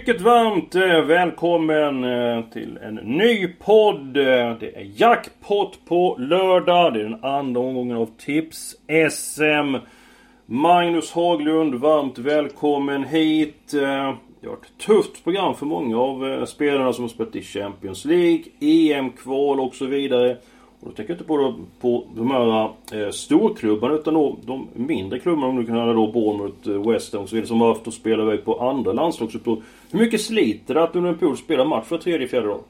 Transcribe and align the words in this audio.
Mycket 0.00 0.20
varmt 0.20 0.74
eh, 0.74 1.00
välkommen 1.00 2.04
eh, 2.04 2.44
till 2.52 2.78
en 2.82 2.94
ny 2.94 3.48
podd. 3.48 4.16
Eh, 4.16 4.58
det 4.60 4.76
är 4.76 4.92
jackpot 4.94 5.78
på 5.84 6.16
lördag. 6.18 6.94
Det 6.94 7.00
är 7.00 7.04
den 7.04 7.24
andra 7.24 7.60
omgången 7.60 7.96
av 7.96 8.10
Tips-SM. 8.18 9.76
Magnus 10.46 11.12
Haglund, 11.12 11.74
varmt 11.74 12.18
välkommen 12.18 13.04
hit. 13.04 13.70
Det 13.70 13.86
har 13.86 14.16
varit 14.42 14.64
ett 14.64 14.86
tufft 14.86 15.24
program 15.24 15.54
för 15.54 15.66
många 15.66 15.98
av 15.98 16.46
spelarna 16.46 16.92
som 16.92 17.04
har 17.04 17.08
spelat 17.08 17.36
i 17.36 17.42
Champions 17.42 18.04
League, 18.04 18.44
EM-kval 18.60 19.60
och 19.60 19.74
så 19.74 19.86
vidare. 19.86 20.36
Och 20.80 20.88
då 20.88 20.92
tänker 20.92 21.12
jag 21.12 21.14
inte 21.14 21.24
på, 21.24 21.54
på 21.80 22.04
de 22.14 22.30
här 22.30 22.70
eh, 22.92 23.10
storklubbarna 23.10 23.94
utan 23.94 24.14
då 24.14 24.36
de 24.44 24.68
mindre 24.74 25.18
klubbarna, 25.18 25.46
om 25.46 25.56
du 25.56 25.66
kan 25.66 25.74
höra 25.74 25.92
då 25.92 26.12
Bournemouth, 26.12 26.70
eh, 26.70 26.92
West 26.92 27.12
Ham 27.12 27.22
och 27.22 27.28
så 27.28 27.34
vidare, 27.34 27.48
som 27.48 27.60
har 27.60 27.68
haft 27.68 27.88
att 27.88 27.94
spela 27.94 28.22
iväg 28.22 28.44
på 28.44 28.60
andra 28.60 28.92
landslagsuppdrag. 28.92 29.62
Hur 29.90 29.98
mycket 29.98 30.20
sliter 30.20 30.74
det 30.74 30.82
att 30.82 30.96
under 30.96 31.10
en 31.10 31.18
pool 31.18 31.36
spela 31.36 31.64
match 31.64 31.86
för 31.86 31.98
tredje, 31.98 32.28
fjärde 32.28 32.46
dag? 32.46 32.60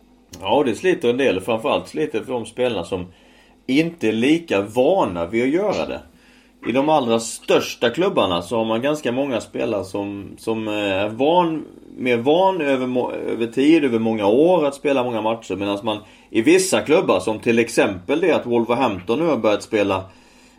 Ja, 0.40 0.62
det 0.66 0.74
sliter 0.74 1.10
en 1.10 1.16
del. 1.16 1.40
Framförallt 1.40 1.88
sliter 1.88 2.18
det 2.18 2.24
för 2.24 2.32
de 2.32 2.46
spelarna 2.46 2.84
som 2.84 3.06
inte 3.66 4.08
är 4.08 4.12
lika 4.12 4.62
vana 4.62 5.26
vid 5.26 5.42
att 5.42 5.48
göra 5.48 5.86
det. 5.86 6.00
I 6.66 6.72
de 6.72 6.88
allra 6.88 7.20
största 7.20 7.90
klubbarna 7.90 8.42
så 8.42 8.56
har 8.56 8.64
man 8.64 8.82
ganska 8.82 9.12
många 9.12 9.40
spelare 9.40 9.84
som, 9.84 10.34
som 10.38 10.68
eh, 10.68 10.74
är 10.74 11.08
van, 11.08 11.64
mer 11.96 12.16
van 12.16 12.60
över, 12.60 13.14
över 13.14 13.46
tid, 13.46 13.84
över 13.84 13.98
många 13.98 14.26
år 14.26 14.66
att 14.66 14.74
spela 14.74 15.04
många 15.04 15.22
matcher. 15.22 15.56
Medan 15.56 15.78
man 15.82 15.98
i 16.30 16.42
vissa 16.42 16.80
klubbar, 16.80 17.20
som 17.20 17.38
till 17.38 17.58
exempel 17.58 18.20
det 18.20 18.32
att 18.32 18.46
Wolverhampton 18.46 19.18
nu 19.18 19.26
har 19.26 19.36
börjat 19.36 19.62
spela 19.62 20.04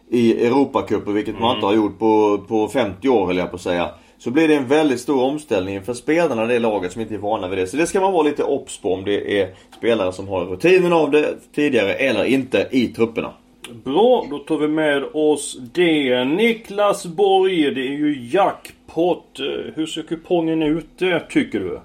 i 0.10 0.46
Europacupen, 0.46 1.14
vilket 1.14 1.40
man 1.40 1.56
inte 1.56 1.66
har 1.66 1.74
gjort 1.74 2.00
på, 2.00 2.38
på 2.48 2.68
50 2.68 3.10
år 3.10 3.26
höll 3.26 3.38
jag 3.38 3.50
på 3.50 3.56
att 3.56 3.62
säga. 3.62 3.90
Så 4.18 4.32
blir 4.32 4.48
det 4.48 4.56
en 4.56 4.68
väldigt 4.68 5.00
stor 5.00 5.24
omställning 5.24 5.82
för 5.82 5.94
spelarna 5.94 6.44
i 6.44 6.48
det 6.48 6.60
laget 6.60 6.92
som 6.92 7.02
inte 7.02 7.14
är 7.14 7.18
vana 7.18 7.48
vid 7.48 7.58
det. 7.58 7.68
Så 7.68 7.78
det 7.78 7.88
ska 7.88 8.02
man 8.02 8.14
vara 8.14 8.24
lite 8.24 8.44
obs 8.44 8.78
på 8.82 8.94
om 8.94 9.04
det 9.06 9.42
är 9.42 9.56
spelare 9.78 10.14
som 10.14 10.28
har 10.28 10.46
rutinen 10.46 10.94
av 10.94 11.12
det 11.12 11.36
tidigare 11.56 11.94
eller 11.94 12.24
inte 12.24 12.68
i 12.72 12.88
trupperna. 12.88 13.34
Bra, 13.74 14.28
då 14.30 14.38
tar 14.38 14.58
vi 14.58 14.68
med 14.68 15.04
oss 15.14 15.58
det. 15.74 16.26
Niklas 16.26 17.06
Borg, 17.06 17.72
det 17.72 17.82
är 17.82 17.98
ju 17.98 18.28
jackpot. 18.32 19.40
Hur 19.76 19.86
ser 19.86 20.02
kupongen 20.02 20.64
ut, 20.64 21.02
eh, 21.02 21.20
tycker 21.30 21.60
du? 21.60 21.80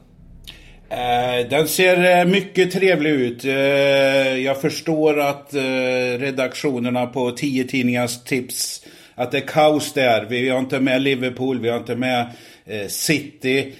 Eh, 0.91 1.49
den 1.51 1.69
ser 1.69 2.19
eh, 2.19 2.25
mycket 2.25 2.73
trevlig 2.73 3.11
ut. 3.11 3.45
Jag 4.45 4.61
förstår 4.61 5.21
att 5.21 5.55
redaktionerna 6.19 7.07
på 7.07 7.31
10 7.31 7.65
tidningars 7.65 8.25
tips 8.25 8.85
att 9.15 9.33
det 9.33 9.39
är 9.39 9.47
kaos 9.47 9.93
där. 9.93 10.27
Vi 10.31 10.49
har 10.49 10.59
inte 10.59 10.81
med 10.81 11.03
Liverpool, 11.03 11.61
vi 11.61 11.69
har 11.69 11.79
inte 11.79 11.97
med 11.97 12.27
City. 12.89 13.73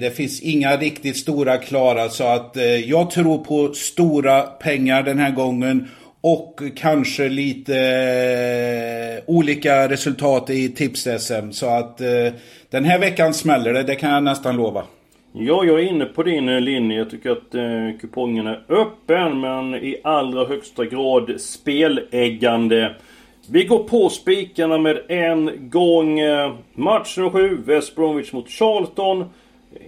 Det 0.00 0.16
finns 0.16 0.40
inga 0.40 0.76
riktigt 0.76 1.16
stora 1.16 1.56
klara 1.56 2.08
så 2.08 2.24
att 2.24 2.56
jag 2.84 3.10
tror 3.10 3.38
på 3.38 3.74
stora 3.74 4.42
pengar 4.42 5.02
den 5.02 5.18
här 5.18 5.30
gången. 5.30 5.88
Och 6.28 6.62
kanske 6.76 7.28
lite 7.28 7.76
eh, 7.76 9.34
olika 9.34 9.88
resultat 9.88 10.50
i 10.50 10.68
tips-SM. 10.68 11.50
Så 11.50 11.66
att 11.66 12.00
eh, 12.00 12.32
den 12.70 12.84
här 12.84 12.98
veckan 12.98 13.34
smäller 13.34 13.72
det, 13.72 13.82
det 13.82 13.94
kan 13.94 14.10
jag 14.10 14.22
nästan 14.22 14.56
lova. 14.56 14.82
Ja, 15.32 15.64
jag 15.64 15.80
är 15.80 15.84
inne 15.84 16.04
på 16.04 16.22
din 16.22 16.48
eh, 16.48 16.60
linje. 16.60 16.98
Jag 16.98 17.10
tycker 17.10 17.30
att 17.30 17.54
eh, 17.54 18.00
kupongen 18.00 18.46
är 18.46 18.64
öppen 18.68 19.40
men 19.40 19.74
i 19.74 20.00
allra 20.04 20.46
högsta 20.46 20.84
grad 20.84 21.40
speläggande. 21.40 22.94
Vi 23.48 23.64
går 23.64 23.78
på 23.78 24.08
spikarna 24.08 24.78
med 24.78 25.00
en 25.08 25.70
gång. 25.70 26.20
Eh, 26.20 26.54
Match 26.74 27.16
nummer 27.16 27.30
7, 27.30 27.62
West 27.66 27.96
Bromwich 27.96 28.32
mot 28.32 28.50
Charlton. 28.50 29.24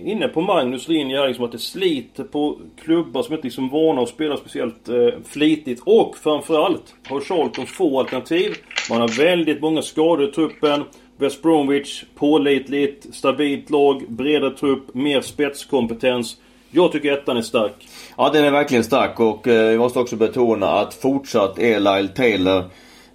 Inne 0.04 0.28
på 0.28 0.41
Magnus 0.41 0.88
linje 0.88 1.19
här, 1.19 1.28
liksom 1.28 1.44
att 1.44 1.53
det 1.53 1.59
sliter 1.59 2.25
på 2.25 2.59
klubbar 2.84 3.22
som 3.22 3.34
inte 3.34 3.47
liksom 3.47 3.65
är 3.65 3.71
vana 3.71 4.03
att 4.03 4.09
spela 4.09 4.37
speciellt 4.37 4.88
eh, 4.88 5.09
flitigt. 5.25 5.82
Och 5.84 6.16
framförallt 6.16 6.94
har 7.09 7.21
Charlton 7.21 7.66
få 7.66 8.00
alternativ. 8.00 8.54
Man 8.91 9.00
har 9.00 9.09
väldigt 9.09 9.60
många 9.60 9.82
skador 9.82 10.28
i 10.28 10.32
truppen. 10.32 10.84
West 11.16 11.43
Bromwich, 11.43 12.04
pålitligt, 12.15 13.15
stabilt 13.15 13.71
lag, 13.71 14.04
bredare 14.09 14.56
trupp, 14.56 14.94
mer 14.94 15.21
spetskompetens. 15.21 16.37
Jag 16.71 16.93
tycker 16.93 17.12
ettan 17.12 17.37
är 17.37 17.43
stark. 17.43 17.88
Ja, 18.16 18.31
den 18.32 18.44
är 18.44 18.50
verkligen 18.50 18.84
stark 18.84 19.21
och 19.21 19.48
eh, 19.48 19.54
jag 19.54 19.78
måste 19.78 19.98
också 19.98 20.16
betona 20.16 20.66
att 20.66 20.94
fortsatt 20.94 21.59
är 21.59 21.81
Lyle 21.81 22.09
Taylor 22.09 22.65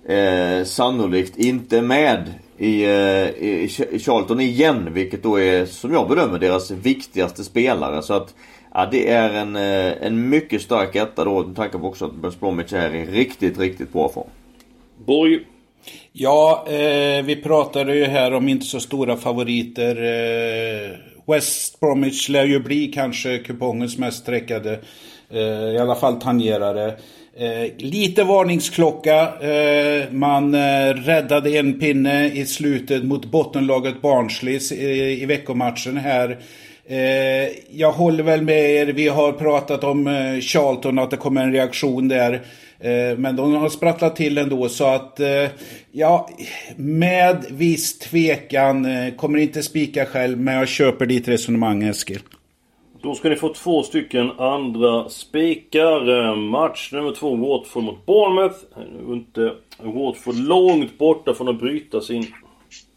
eh, 0.08 0.66
sannolikt 0.66 1.38
inte 1.38 1.82
med 1.82 2.34
i, 2.64 2.84
eh, 2.84 3.44
i 3.48 3.70
i 3.92 4.00
Charlton 4.00 4.40
igen. 4.40 4.94
Vilket 4.94 5.24
då 5.24 5.40
är, 5.40 5.66
som 5.66 5.94
jag 5.94 6.10
bedömer, 6.10 6.40
deras 6.40 6.72
viktigaste 6.72 7.44
spelare. 7.44 8.02
Så 8.02 8.14
att 8.14 8.34
ja, 8.74 8.88
det 8.92 9.10
är 9.10 9.34
en, 9.34 9.56
eh, 9.56 10.08
en 10.08 10.30
mycket 10.30 10.62
stark 10.62 10.96
etta 10.96 11.26
då 11.26 11.44
med 11.46 11.56
tanke 11.56 11.78
på 11.78 11.88
också 11.88 12.06
att 12.06 12.12
West 12.24 12.40
Bromwich 12.40 12.74
är 12.74 12.96
i 12.96 13.06
riktigt, 13.06 13.60
riktigt 13.60 13.94
bra 13.94 14.10
form. 14.10 14.30
Borg, 15.06 15.40
Ja, 16.12 16.66
eh, 16.68 17.24
vi 17.24 17.36
pratade 17.44 17.96
ju 17.96 18.06
här 18.06 18.34
om 18.34 18.48
inte 18.48 18.66
så 18.66 18.80
stora 18.80 19.18
favoriter. 19.18 19.96
Eh, 19.96 20.98
West 21.26 21.80
Bromwich 21.80 22.30
lär 22.30 22.46
ju 22.46 22.60
bli 22.60 22.88
kanske 22.88 23.38
kupongens 23.38 23.98
mest 23.98 24.18
sträckade. 24.18 24.80
Eh, 25.30 25.74
I 25.76 25.78
alla 25.78 25.96
fall 25.96 26.22
tangerare. 26.22 26.94
Eh, 27.38 27.72
lite 27.78 28.24
varningsklocka. 28.24 29.34
Eh, 29.42 30.12
man 30.12 30.54
eh, 30.54 30.94
räddade 30.94 31.58
en 31.58 31.80
pinne 31.80 32.32
i 32.34 32.46
slutet 32.46 33.04
mot 33.04 33.26
bottenlaget 33.26 34.02
Barnsley 34.02 34.60
i, 34.72 35.22
i 35.22 35.26
veckomatchen 35.26 35.98
här. 35.98 36.40
Eh, 36.88 36.98
jag 37.72 37.92
håller 37.92 38.24
väl 38.24 38.42
med 38.42 38.70
er. 38.70 38.86
Vi 38.86 39.08
har 39.08 39.32
pratat 39.32 39.84
om 39.84 40.08
eh, 40.08 40.40
Charlton, 40.40 41.00
att 41.00 41.12
det 41.12 41.18
kommer 41.18 41.44
en 41.44 41.54
reaktion 41.54 42.08
där. 42.08 42.34
Eh, 42.80 43.18
men 43.18 43.36
de 43.36 43.54
har 43.56 43.70
sprattlat 43.70 44.16
till 44.16 44.38
ändå 44.38 44.70
så 44.70 44.86
att 44.86 45.20
eh, 45.20 45.48
ja, 45.92 46.30
med 46.76 47.46
viss 47.50 48.00
tvekan. 48.00 48.86
Eh, 48.86 49.14
kommer 49.14 49.40
inte 49.40 49.64
spika 49.64 50.06
själv 50.06 50.40
men 50.40 50.54
jag 50.54 50.68
köper 50.68 51.06
ditt 51.06 51.28
resonemang 51.28 51.84
Eskil. 51.84 52.20
Då 53.04 53.16
ska 53.16 53.30
ni 53.30 53.36
få 53.36 53.54
två 53.54 53.84
stycken 53.84 54.32
andra 54.38 55.10
spikar. 55.10 56.36
Match 56.36 56.92
nummer 56.92 57.12
två, 57.12 57.36
Watford 57.36 57.84
mot 57.84 58.06
Bournemouth. 58.06 58.56
Nu 58.76 59.12
är 59.12 59.14
inte 59.14 59.54
Watford 59.78 60.36
långt 60.36 60.98
borta 60.98 61.34
från 61.34 61.50
att 61.50 61.60
bryta 61.60 62.02
sin 62.02 62.26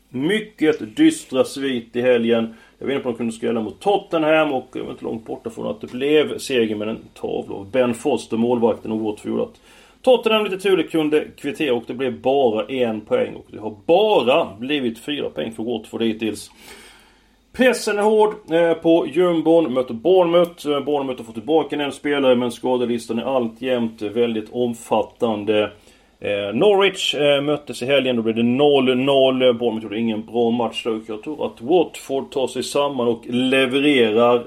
mycket 0.08 0.96
dystra 0.96 1.44
svit 1.44 1.96
i 1.96 2.00
helgen. 2.00 2.54
Jag 2.78 2.86
var 2.86 2.92
inne 2.92 3.02
på 3.02 3.08
att 3.08 3.14
de 3.14 3.18
kunde 3.18 3.32
skrälla 3.32 3.60
mot 3.60 3.80
Tottenham 3.80 4.52
och 4.52 4.68
jag 4.72 4.84
var 4.84 4.90
inte 4.90 5.04
långt 5.04 5.26
borta 5.26 5.50
från 5.50 5.66
att 5.66 5.80
det 5.80 5.92
blev 5.92 6.38
seger 6.38 6.76
med 6.76 6.88
en 6.88 6.98
tavla 7.14 7.54
av 7.54 7.70
Ben 7.70 7.94
Foster, 7.94 8.36
målvakten 8.36 8.92
och 8.92 9.00
Watford 9.00 9.40
att 9.40 9.60
Tottenham 10.02 10.44
lite 10.44 10.58
turligt 10.58 10.90
kunde 10.90 11.24
kvittera 11.36 11.74
och 11.74 11.84
det 11.86 11.94
blev 11.94 12.20
bara 12.20 12.66
en 12.66 13.00
poäng. 13.00 13.34
Och 13.34 13.46
det 13.48 13.58
har 13.58 13.76
bara 13.86 14.56
blivit 14.58 14.98
fyra 14.98 15.30
poäng 15.30 15.52
för 15.52 15.62
Watford 15.62 16.02
hittills. 16.02 16.50
Pressen 17.56 17.98
är 17.98 18.02
hård 18.02 18.34
eh, 18.50 18.74
på 18.74 19.06
jumbon, 19.06 19.72
möter 19.74 19.94
Bournemouth. 19.94 20.68
Eh, 20.68 20.80
Bournemouth 20.80 21.18
har 21.20 21.24
fått 21.24 21.34
tillbaka 21.34 21.76
en 21.76 21.92
spelare 21.92 22.36
men 22.36 22.52
skadelistan 22.52 23.18
är 23.18 23.36
alltjämt 23.36 24.02
väldigt 24.02 24.48
omfattande. 24.52 25.72
Eh, 26.20 26.54
Norwich 26.54 27.14
möttes 27.42 27.82
i 27.82 27.86
helgen, 27.86 28.16
då 28.16 28.22
blev 28.22 28.34
det 28.34 28.42
0-0. 28.42 29.52
Bournemouth 29.52 29.84
gjorde 29.84 29.98
ingen 29.98 30.26
bra 30.26 30.50
match 30.50 30.84
där. 30.84 31.00
Jag 31.06 31.22
tror 31.22 31.46
att 31.46 31.60
Watford 31.60 32.30
tar 32.30 32.46
sig 32.46 32.62
samman 32.62 33.08
och 33.08 33.22
levererar. 33.26 34.44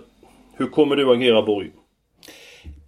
Hur 0.58 0.68
kommer 0.68 0.96
du 0.96 1.12
agera 1.12 1.42
Borg? 1.42 1.72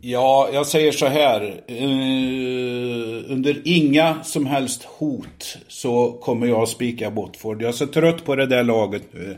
Ja, 0.04 0.50
jag 0.54 0.68
säger 0.68 0.92
så 0.92 1.06
här. 1.06 1.42
Eh, 1.68 3.32
under 3.32 3.62
inga 3.64 4.24
som 4.24 4.46
helst 4.46 4.84
hot 4.84 5.58
så 5.68 6.12
kommer 6.12 6.48
jag 6.48 6.68
spika 6.68 7.12
Botford. 7.12 7.62
Jag 7.62 7.70
är 7.70 7.74
så 7.74 7.88
trött 7.88 8.26
på 8.26 8.36
det 8.36 8.46
där 8.46 8.64
laget 8.64 9.04
nu. 9.12 9.38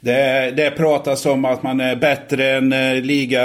Det, 0.00 0.52
det 0.56 0.70
pratas 0.70 1.26
om 1.26 1.44
att 1.44 1.62
man 1.62 1.80
är 1.80 1.96
bättre 1.96 2.50
än 2.50 2.72
eh, 2.72 2.94
ligaposition 2.94 3.06
liga... 3.06 3.42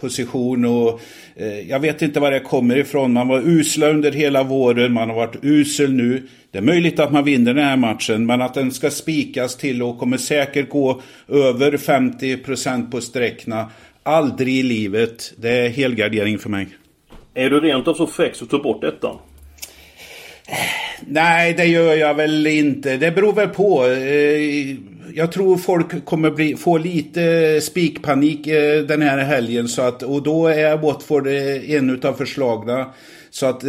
Position 0.00 0.64
och 0.64 1.00
eh, 1.36 1.60
jag 1.60 1.80
vet 1.80 2.02
inte 2.02 2.20
var 2.20 2.30
det 2.30 2.40
kommer 2.40 2.76
ifrån. 2.76 3.12
Man 3.12 3.28
var 3.28 3.40
usla 3.40 3.86
under 3.88 4.12
hela 4.12 4.42
våren, 4.42 4.92
man 4.92 5.08
har 5.08 5.16
varit 5.16 5.36
usel 5.42 5.92
nu. 5.92 6.22
Det 6.50 6.58
är 6.58 6.62
möjligt 6.62 7.00
att 7.00 7.12
man 7.12 7.24
vinner 7.24 7.54
den 7.54 7.64
här 7.64 7.76
matchen, 7.76 8.26
men 8.26 8.42
att 8.42 8.54
den 8.54 8.72
ska 8.72 8.90
spikas 8.90 9.56
till 9.56 9.82
och 9.82 9.98
kommer 9.98 10.16
säkert 10.16 10.68
gå 10.68 11.00
över 11.28 11.72
50% 11.72 12.90
på 12.90 13.00
sträckna. 13.00 13.70
Aldrig 14.08 14.56
i 14.56 14.62
livet. 14.62 15.32
Det 15.36 15.50
är 15.50 15.68
helgardering 15.68 16.38
för 16.38 16.50
mig. 16.50 16.68
Är 17.34 17.50
du 17.50 17.60
rent 17.60 17.88
av 17.88 17.94
så 17.94 18.06
fräck 18.06 18.34
så 18.34 18.46
ta 18.46 18.58
bort 18.58 18.84
ettan? 18.84 19.16
Nej, 21.06 21.54
det 21.54 21.64
gör 21.64 21.94
jag 21.94 22.14
väl 22.14 22.46
inte. 22.46 22.96
Det 22.96 23.10
beror 23.10 23.32
väl 23.32 23.48
på. 23.48 23.86
Eh, 23.86 24.76
jag 25.14 25.32
tror 25.32 25.56
folk 25.56 26.04
kommer 26.04 26.30
bli, 26.30 26.56
få 26.56 26.78
lite 26.78 27.60
spikpanik 27.60 28.46
eh, 28.46 28.82
den 28.82 29.02
här 29.02 29.18
helgen. 29.18 29.68
Så 29.68 29.82
att, 29.82 30.02
och 30.02 30.22
då 30.22 30.46
är 30.46 30.76
Watford 30.76 31.26
eh, 31.26 31.70
en 31.70 31.90
utav 31.90 32.12
förslagna. 32.12 32.86
Så 33.30 33.46
att 33.46 33.60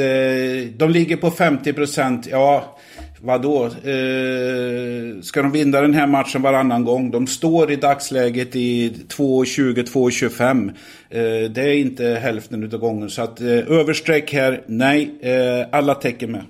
de 0.78 0.90
ligger 0.90 1.18
på 1.18 1.32
50 1.32 1.74
procent. 1.74 2.28
Ja, 2.32 2.78
vadå? 3.22 3.66
Eh, 3.66 5.22
ska 5.22 5.42
de 5.42 5.52
vinna 5.52 5.82
den 5.82 5.94
här 5.94 6.08
matchen 6.08 6.42
varannan 6.42 6.86
gång? 6.86 7.12
De 7.12 7.28
står 7.28 7.72
i 7.72 7.76
dagsläget 7.76 8.56
i 8.56 8.90
2.20, 9.08 9.84
2.25. 9.84 10.70
Eh, 11.10 11.52
det 11.52 11.62
är 11.62 11.74
inte 11.74 12.04
hälften 12.06 12.64
utav 12.64 12.80
gången. 12.80 13.10
Så 13.10 13.22
att 13.22 13.42
eh, 13.42 13.72
överstreck 13.72 14.34
här, 14.34 14.62
nej. 14.66 15.16
Eh, 15.22 15.68
alla 15.72 15.96
tecken 15.96 16.32
med. 16.32 16.44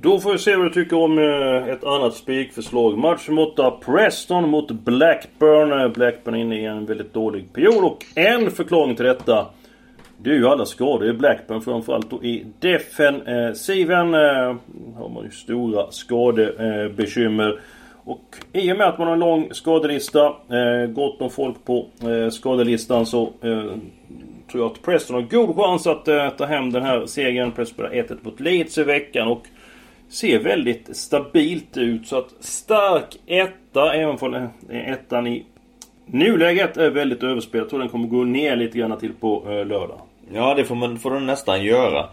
Då 0.00 0.20
får 0.20 0.32
vi 0.32 0.38
se 0.38 0.56
vad 0.56 0.66
du 0.66 0.70
tycker 0.70 0.96
om 0.96 1.18
eh, 1.18 1.68
ett 1.68 1.84
annat 1.84 2.14
spikförslag. 2.14 2.98
Match 2.98 3.28
mot 3.28 3.80
Preston 3.84 4.48
mot 4.48 4.70
Blackburn. 4.70 5.80
Eh, 5.80 5.88
Blackburn 5.88 6.34
är 6.34 6.38
inne 6.38 6.60
i 6.60 6.64
en 6.64 6.86
väldigt 6.86 7.14
dålig 7.14 7.52
period 7.52 7.84
och 7.84 8.04
en 8.14 8.50
förklaring 8.50 8.96
till 8.96 9.04
detta 9.04 9.46
det 10.22 10.30
är 10.30 10.34
ju 10.34 10.46
alla 10.46 10.66
skador 10.66 11.08
i 11.08 11.12
Blackburn 11.12 11.60
framförallt 11.60 12.10
då 12.10 12.24
i 12.24 12.46
defensiven. 12.60 14.14
Eh, 14.14 14.20
eh, 14.20 14.56
har 14.96 15.08
man 15.08 15.24
ju 15.24 15.30
stora 15.30 15.90
skadebekymmer. 15.90 17.60
Och 18.04 18.36
i 18.52 18.72
och 18.72 18.76
med 18.76 18.88
att 18.88 18.98
man 18.98 19.06
har 19.06 19.14
en 19.14 19.20
lång 19.20 19.48
skadelista, 19.52 20.26
eh, 20.26 20.86
gott 20.88 21.20
om 21.20 21.30
folk 21.30 21.64
på 21.64 21.86
eh, 22.02 22.30
skadelistan 22.30 23.06
så 23.06 23.22
eh, 23.22 23.64
tror 24.50 24.62
jag 24.62 24.66
att 24.66 24.82
Preston 24.82 25.14
har 25.14 25.22
god 25.22 25.56
chans 25.56 25.86
att 25.86 26.08
eh, 26.08 26.30
ta 26.30 26.44
hem 26.44 26.72
den 26.72 26.82
här 26.82 27.06
segern. 27.06 27.52
Preston 27.52 27.74
spelar 27.74 28.02
1-1 28.02 28.18
mot 28.22 28.40
Leeds 28.40 28.78
i 28.78 28.82
veckan 28.82 29.28
och 29.28 29.42
ser 30.08 30.38
väldigt 30.38 30.96
stabilt 30.96 31.76
ut. 31.76 32.06
Så 32.06 32.18
att 32.18 32.34
stark 32.40 33.18
etta, 33.26 33.94
även 33.94 34.16
om 34.20 34.34
eh, 34.34 34.90
ettan 34.90 35.26
i 35.26 35.44
nuläget 36.06 36.76
är 36.76 36.90
väldigt 36.90 37.22
överspelad. 37.22 37.62
Jag 37.62 37.70
tror 37.70 37.80
den 37.80 37.88
kommer 37.88 38.08
gå 38.08 38.24
ner 38.24 38.56
lite 38.56 38.78
grann 38.78 38.98
till 38.98 39.12
på 39.12 39.44
eh, 39.46 39.66
lördag. 39.66 40.00
Ja, 40.32 40.54
det 40.54 40.64
får 40.64 40.74
man 40.74 40.98
får 40.98 41.10
den 41.10 41.26
nästan 41.26 41.64
göra. 41.64 42.08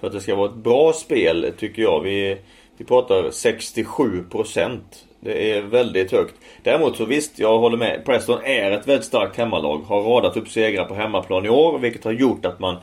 För 0.00 0.06
att 0.06 0.12
det 0.12 0.20
ska 0.20 0.34
vara 0.34 0.48
ett 0.48 0.56
bra 0.56 0.92
spel, 0.92 1.52
tycker 1.58 1.82
jag. 1.82 2.00
Vi, 2.00 2.38
vi 2.76 2.84
pratar 2.84 3.22
67%. 3.22 4.78
Det 5.20 5.52
är 5.52 5.62
väldigt 5.62 6.12
högt. 6.12 6.34
Däremot 6.62 6.96
så 6.96 7.04
visst, 7.04 7.38
jag 7.38 7.58
håller 7.58 7.76
med. 7.76 8.04
Preston 8.04 8.44
är 8.44 8.70
ett 8.70 8.88
väldigt 8.88 9.06
starkt 9.06 9.36
hemmalag. 9.36 9.78
Har 9.78 10.02
radat 10.02 10.36
upp 10.36 10.48
segrar 10.48 10.84
på 10.84 10.94
hemmaplan 10.94 11.46
i 11.46 11.48
år, 11.48 11.78
vilket 11.78 12.04
har 12.04 12.12
gjort 12.12 12.46
att 12.46 12.60
man 12.60 12.76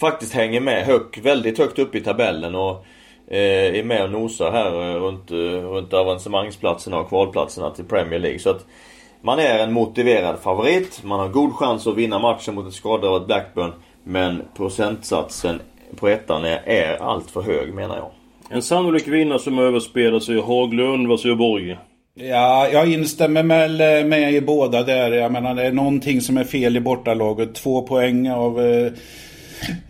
faktiskt 0.00 0.34
hänger 0.34 0.60
med 0.60 0.86
högt, 0.86 1.18
väldigt 1.18 1.58
högt 1.58 1.78
upp 1.78 1.94
i 1.94 2.00
tabellen. 2.00 2.54
Och 2.54 2.86
eh, 3.28 3.78
är 3.78 3.84
med 3.84 4.02
och 4.02 4.10
nosar 4.10 4.52
här 4.52 4.72
eh, 4.72 5.00
runt, 5.00 5.30
eh, 5.30 5.36
runt 5.70 5.92
avancemangsplatserna 5.92 6.98
och 6.98 7.08
kvalplatserna 7.08 7.70
till 7.70 7.84
Premier 7.84 8.20
League. 8.20 8.38
Så 8.38 8.50
att 8.50 8.66
man 9.20 9.38
är 9.38 9.58
en 9.58 9.72
motiverad 9.72 10.38
favorit. 10.38 11.04
Man 11.04 11.20
har 11.20 11.28
god 11.28 11.54
chans 11.54 11.86
att 11.86 11.96
vinna 11.96 12.18
matchen 12.18 12.54
mot 12.54 12.66
ett 12.66 12.74
skadat 12.74 13.26
Blackburn. 13.26 13.72
Men 14.08 14.42
procentsatsen 14.56 15.60
på 15.96 16.08
ettan 16.08 16.44
är, 16.44 16.62
är 16.66 17.02
allt 17.02 17.30
för 17.30 17.42
hög 17.42 17.74
menar 17.74 17.96
jag. 17.96 18.10
En 18.50 18.62
sannolik 18.62 19.08
vinnare 19.08 19.38
som 19.38 19.58
överspelar 19.58 20.20
sig 20.20 20.40
Haglund. 20.40 21.08
Vad 21.08 21.20
säger 21.20 21.34
Borg? 21.34 21.76
Ja, 22.14 22.68
jag 22.72 22.92
instämmer 22.92 23.42
med, 23.42 23.70
med 24.06 24.32
i 24.32 24.40
båda 24.40 24.82
där. 24.82 25.12
Jag 25.12 25.32
menar 25.32 25.54
det 25.54 25.66
är 25.66 25.72
någonting 25.72 26.20
som 26.20 26.36
är 26.36 26.44
fel 26.44 26.76
i 26.76 26.80
bortalaget. 26.80 27.54
Två 27.54 27.82
poäng 27.82 28.30
av 28.30 28.60
eh, 28.60 28.92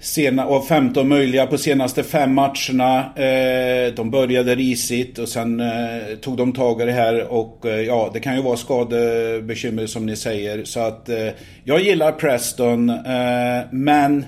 sena, 0.00 0.46
av 0.46 0.62
15 0.62 1.08
möjliga 1.08 1.46
på 1.46 1.58
senaste 1.58 2.02
fem 2.02 2.34
matcherna. 2.34 2.98
Eh, 3.16 3.94
de 3.94 4.10
började 4.10 4.54
risigt 4.54 5.18
och 5.18 5.28
sen 5.28 5.60
eh, 5.60 6.16
tog 6.20 6.36
de 6.36 6.52
tag 6.52 6.82
i 6.82 6.84
det 6.84 6.92
här 6.92 7.32
och 7.32 7.66
eh, 7.66 7.80
ja, 7.80 8.10
det 8.12 8.20
kan 8.20 8.36
ju 8.36 8.42
vara 8.42 8.56
skadebekymmer 8.56 9.86
som 9.86 10.06
ni 10.06 10.16
säger. 10.16 10.64
Så 10.64 10.80
att 10.80 11.08
eh, 11.08 11.28
jag 11.64 11.80
gillar 11.80 12.12
Preston, 12.12 12.88
eh, 12.88 13.64
men 13.70 14.24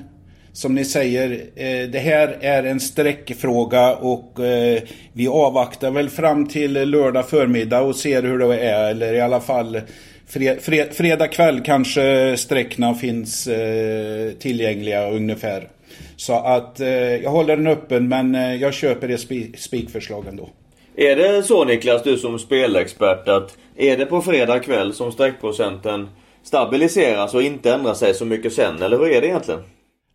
som 0.59 0.75
ni 0.75 0.85
säger, 0.85 1.31
eh, 1.57 1.89
det 1.91 1.99
här 1.99 2.37
är 2.41 2.63
en 2.63 2.81
sträckfråga 2.81 3.95
och 3.95 4.45
eh, 4.45 4.83
vi 5.13 5.29
avvaktar 5.29 5.91
väl 5.91 6.11
fram 6.11 6.49
till 6.49 6.73
lördag 6.73 7.29
förmiddag 7.29 7.81
och 7.81 7.97
ser 7.97 8.23
hur 8.23 8.39
det 8.39 8.59
är. 8.59 8.91
Eller 8.91 9.15
i 9.15 9.21
alla 9.21 9.41
fall 9.41 9.81
Fred, 10.31 10.63
fred, 10.63 10.95
fredag 10.95 11.29
kväll 11.29 11.61
kanske 11.61 12.37
sträckna 12.37 12.95
finns 12.95 13.47
eh, 13.47 14.33
tillgängliga 14.33 15.11
ungefär. 15.11 15.69
Så 16.17 16.33
att 16.33 16.81
eh, 16.81 16.89
jag 17.17 17.31
håller 17.31 17.57
den 17.57 17.67
öppen 17.67 18.09
men 18.09 18.35
eh, 18.35 18.55
jag 18.55 18.75
köper 18.75 19.09
det 19.09 19.19
spikförslag 19.59 20.27
ändå. 20.27 20.49
Är 20.97 21.17
det 21.17 21.43
så 21.43 21.65
Niklas, 21.65 22.03
du 22.03 22.17
som 22.17 22.39
spelexpert, 22.39 23.29
att 23.29 23.57
är 23.77 23.97
det 23.97 24.07
på 24.07 24.23
fredag 24.23 24.59
kväll 24.59 24.95
som 24.95 25.13
sträckprocenten 25.13 26.09
stabiliseras 26.43 27.35
och 27.35 27.43
inte 27.43 27.73
ändrar 27.75 27.95
sig 27.95 28.15
så 28.15 28.25
mycket 28.25 28.53
sen? 28.53 28.83
Eller 28.83 28.99
hur 28.99 29.11
är 29.11 29.21
det 29.21 29.27
egentligen? 29.27 29.61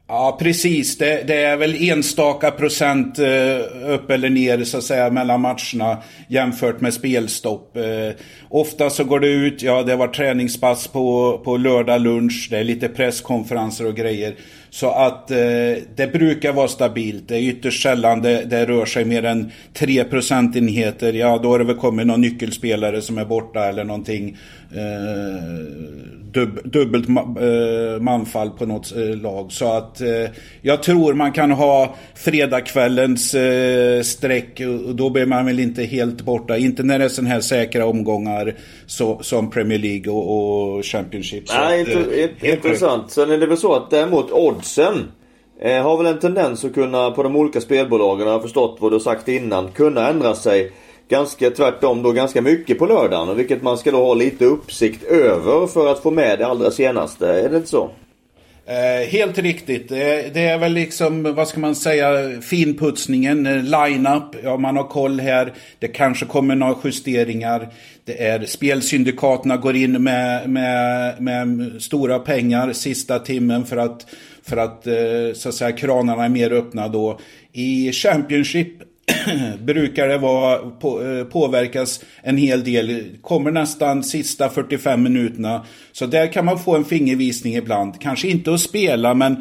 Ja, 0.08 0.38
precis. 0.40 0.98
Det, 0.98 1.24
det, 1.28 1.44
är 1.44 1.58
väl 1.58 1.90
enstaka 1.90 2.52
procent 2.52 3.20
eh, 3.20 3.92
upp 3.94 4.12
eller 4.12 4.30
ner 4.30 4.64
så 4.64 4.78
att 4.78 4.84
säga 4.84 5.10
mellan 5.10 5.42
matcherna 5.42 6.04
jämfört 6.28 6.82
med 6.82 6.94
spelstopp. 6.94 7.78
Eh, 7.78 8.16
ofta 8.50 8.90
så 8.90 9.04
går 9.04 9.20
det 9.20 9.28
ut, 9.28 9.62
ja 9.62 9.84
det 9.84 9.96
var 9.96 10.08
träningspass 10.08 10.88
på, 10.88 11.38
på 11.44 11.58
lördag 11.58 12.02
lunch, 12.02 12.48
det 12.52 12.58
är 12.58 12.64
lite 12.64 12.90
presskonferenser 12.90 13.88
och 13.88 13.96
grejer. 13.96 14.36
Så 14.70 14.90
att 14.90 15.32
eh, 15.32 15.38
det 15.96 16.14
brukar 16.14 16.54
vara 16.54 16.68
stabilt. 16.68 17.28
Det 17.28 17.36
är 17.36 17.42
ytterst 17.42 17.84
sällan 17.84 18.22
det, 18.22 18.44
det 18.46 18.66
rör 18.66 18.86
sig 18.86 19.06
mer 19.06 19.26
än 19.26 19.52
3 19.74 20.04
procentenheter. 20.04 21.14
Ja, 21.14 21.40
då 21.44 21.50
har 21.50 21.60
det 21.60 21.66
väl 21.66 21.76
kommit 21.76 22.08
någon 22.08 22.22
nyckelspelare 22.22 23.02
som 23.02 23.18
är 23.18 23.26
borta 23.26 23.66
eller 23.66 23.84
någonting. 23.84 24.38
Eh, 24.76 26.14
dub, 26.34 26.60
dubbelt 26.64 27.10
eh, 27.10 28.02
manfall 28.02 28.50
på 28.50 28.66
något 28.66 28.96
eh, 28.96 29.18
lag. 29.22 29.52
Så 29.52 29.74
att 29.74 30.02
eh, 30.02 30.30
jag 30.62 30.84
tror 30.84 31.14
man 31.14 31.32
kan 31.32 31.52
ha 31.52 31.96
fredagskvällens 32.16 33.36
streck 34.08 34.62
och 34.88 34.96
då 34.96 35.10
blir 35.10 35.26
man 35.26 35.46
väl 35.46 35.60
inte 35.60 35.84
helt 35.84 36.22
borta. 36.22 36.58
Inte 36.58 36.84
när 36.84 37.00
det 37.00 37.06
är 37.06 37.10
sådana 37.10 37.30
här 37.34 37.42
säkra 37.42 37.86
omgångar 37.86 38.56
så, 38.86 39.20
som 39.22 39.50
Premier 39.50 39.80
League 39.80 40.14
och, 40.14 40.76
och 40.78 40.86
Championship. 40.86 41.44
Nej, 41.58 41.82
att, 41.82 41.88
inte, 41.88 42.48
intressant. 42.48 43.12
Sen 43.12 43.32
är 43.32 43.38
det 43.38 43.48
väl 43.48 43.58
så 43.58 43.74
att 43.74 43.90
däremot 43.90 44.32
oddsen 44.32 45.12
har 45.62 45.98
väl 45.98 46.06
en 46.06 46.20
tendens 46.20 46.66
att 46.66 46.74
kunna 46.74 47.12
på 47.12 47.24
de 47.24 47.36
olika 47.36 47.62
spelbolagen, 47.62 48.28
har 48.28 48.40
förstått 48.40 48.78
vad 48.80 48.92
du 48.92 48.96
har 48.96 49.00
sagt 49.00 49.28
innan, 49.28 49.72
kunna 49.72 50.10
ändra 50.10 50.36
sig 50.36 50.72
ganska 51.14 51.52
tvärtom 51.52 52.04
då 52.04 52.12
ganska 52.12 52.42
mycket 52.42 52.80
på 52.80 52.86
lördagen. 52.86 53.38
Vilket 53.38 53.62
man 53.62 53.78
ska 53.78 53.92
då 53.92 53.98
ha 53.98 54.14
lite 54.14 54.46
uppsikt 54.46 55.04
över 55.04 55.68
för 55.68 55.92
att 55.92 56.00
få 56.00 56.12
med 56.12 56.40
det 56.40 56.48
allra 56.48 56.72
senaste. 56.72 57.28
Är 57.28 57.50
det 57.50 57.58
inte 57.58 57.70
så? 57.70 57.90
Eh, 58.66 59.08
helt 59.08 59.38
riktigt. 59.38 59.90
Det, 59.90 60.34
det, 60.34 60.42
är 60.42 60.58
väl 60.58 60.74
liksom, 60.74 61.36
vad 61.36 61.48
ska 61.48 61.60
man 61.60 61.76
säga, 61.76 62.42
finputsningen, 62.42 63.46
eh, 63.46 63.64
line-up. 63.64 64.36
Ja, 64.44 64.58
man 64.58 64.78
har 64.78 64.84
koll 64.84 65.20
här. 65.20 65.54
Det 65.80 65.88
kanske 65.88 66.26
kommer 66.26 66.56
några 66.56 66.76
justeringar. 66.84 67.70
Det 68.06 68.24
är 68.24 68.46
spelsyndikaterna 68.46 69.58
går 69.58 69.76
in 69.76 70.04
med, 70.04 70.50
med, 70.50 71.22
med 71.22 71.72
stora 71.82 72.20
pengar 72.20 72.74
sista 72.74 73.20
timmen 73.20 73.66
för 73.66 73.78
att, 73.78 74.06
för 74.44 74.58
att 74.58 74.88
eh, 74.88 75.34
så 75.36 75.50
att 75.50 75.56
säga, 75.56 75.72
kranarna 75.72 76.26
är 76.26 76.30
mer 76.30 76.54
öppna 76.54 76.88
då. 76.88 77.20
I 77.54 77.92
Championship 77.92 78.93
brukar 79.60 80.08
det 80.08 80.18
vara, 80.18 80.58
på, 80.58 81.04
eh, 81.04 81.24
påverkas 81.24 82.04
en 82.22 82.38
hel 82.38 82.64
del. 82.64 83.04
Kommer 83.22 83.52
nästan 83.52 84.04
sista 84.04 84.50
45 84.50 85.04
minuterna. 85.04 85.66
Så 85.92 86.06
där 86.06 86.28
kan 86.28 86.46
man 86.46 86.60
få 86.60 86.76
en 86.76 86.86
fingervisning 86.86 87.56
ibland. 87.56 88.02
Kanske 88.02 88.28
inte 88.28 88.54
att 88.54 88.60
spela 88.60 89.14
men 89.14 89.32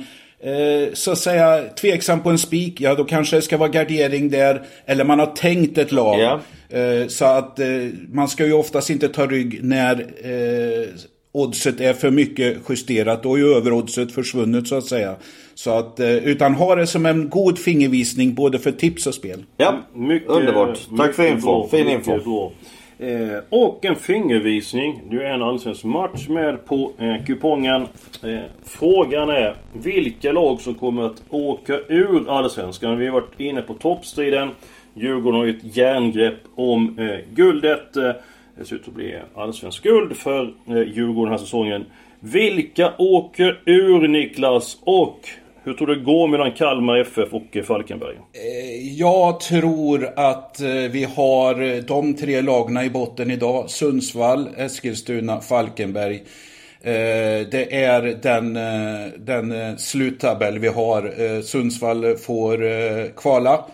eh, 0.41 0.93
så 0.93 1.13
att 1.13 1.19
säga 1.19 1.63
tveksam 1.81 2.23
på 2.23 2.31
en 2.31 2.39
spik. 2.39 2.81
Ja 2.81 2.95
då 2.95 3.05
kanske 3.05 3.37
det 3.37 3.43
ska 3.43 3.57
vara 3.57 3.69
gardering 3.69 4.31
där. 4.31 4.63
Eller 4.87 5.05
man 5.05 5.19
har 5.19 5.27
tänkt 5.27 5.79
ett 5.79 5.93
lag. 5.93 6.19
Yeah. 6.19 7.09
Så 7.09 7.25
att 7.25 7.59
eh, 7.59 7.67
man 8.09 8.29
ska 8.29 8.47
ju 8.47 8.53
oftast 8.53 8.91
inte 8.91 9.09
ta 9.09 9.27
rygg 9.27 9.65
när 9.65 10.07
oddset 11.33 11.81
är 11.81 11.93
för 11.93 12.11
mycket 12.11 12.59
justerat. 12.69 13.23
Då 13.23 13.35
är 13.35 13.39
ju 13.39 13.55
överoddset 13.55 14.13
försvunnet 14.13 14.69
så 14.69 14.75
att 14.75 14.85
säga. 14.85 15.17
Så 15.55 15.71
att, 15.71 16.01
eh, 16.01 16.17
utan 16.17 16.55
ha 16.55 16.75
det 16.75 16.87
som 16.87 17.07
en 17.07 17.29
god 17.29 17.59
fingervisning 17.59 18.35
både 18.35 18.59
för 18.59 18.73
tips 18.73 19.07
och 19.07 19.15
spel. 19.15 19.45
Ja, 19.57 19.79
mycket, 19.95 20.29
underbart. 20.29 20.79
Tack 20.97 21.15
för 21.15 21.27
info. 21.27 21.69
Fin 21.69 21.89
info. 21.89 22.51
Eh, 22.99 23.39
och 23.49 23.85
en 23.85 23.97
fingervisning. 23.97 25.01
Det 25.11 25.17
är 25.17 25.35
en 25.35 25.43
allsvensk 25.43 25.85
match 25.85 26.29
med 26.29 26.65
på 26.65 26.93
eh, 26.99 27.25
kupongen. 27.25 27.83
Eh, 28.23 28.39
frågan 28.65 29.31
är 29.31 29.57
vilka 29.73 30.33
lag 30.33 30.61
som 30.61 30.75
kommer 30.75 31.03
att 31.03 31.23
åka 31.31 31.79
ur 31.89 32.31
Allsvenskan. 32.31 32.99
Vi 32.99 33.07
har 33.07 33.13
varit 33.13 33.41
inne 33.41 33.63
på 33.63 33.75
toppstriden. 33.75 34.51
Djurgården 34.95 35.41
har 35.41 35.47
ju 35.47 35.57
ett 35.57 35.77
järngrepp 35.77 36.39
om 36.55 36.99
eh, 36.99 37.35
guldet. 37.35 37.97
Det 38.59 38.65
ser 38.65 38.77
ut 38.77 38.89
att 38.89 38.95
bli 38.95 39.19
allsvensk 39.35 39.83
guld 39.83 40.17
för 40.17 40.55
eh, 40.69 40.77
Djurgården 40.77 41.23
den 41.23 41.39
här 41.39 41.39
säsongen. 41.39 41.85
Vilka 42.21 42.93
åker 42.99 43.63
ur 43.67 44.09
Niklas? 44.09 44.79
Och 44.81 45.19
hur 45.65 45.73
tror 45.73 45.87
du 45.87 45.95
det 45.95 46.01
går 46.01 46.29
mellan 46.29 46.53
Kalmar 46.53 46.99
FF 46.99 47.33
och 47.33 47.57
Falkenberg? 47.65 48.17
Eh, 48.17 48.99
jag 48.99 49.41
tror 49.41 50.09
att 50.17 50.61
eh, 50.61 50.69
vi 50.69 51.05
har 51.05 51.81
de 51.87 52.15
tre 52.15 52.41
lagna 52.41 52.85
i 52.85 52.91
botten 52.91 53.31
idag. 53.31 53.71
Sundsvall, 53.71 54.49
Eskilstuna, 54.57 55.41
Falkenberg. 55.41 56.23
Det 57.51 57.85
är 57.85 58.03
den, 58.23 58.55
den 59.25 59.79
sluttabell 59.79 60.59
vi 60.59 60.69
har. 60.69 61.43
Sundsvall 61.43 62.17
får 62.17 62.59
kvala. 63.17 63.65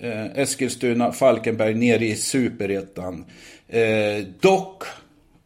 Eh, 0.00 0.40
Eskilstuna, 0.40 1.12
Falkenberg 1.12 1.74
ner 1.74 2.02
i 2.02 2.16
superettan. 2.16 3.24
Eh, 3.68 4.24
dock 4.40 4.84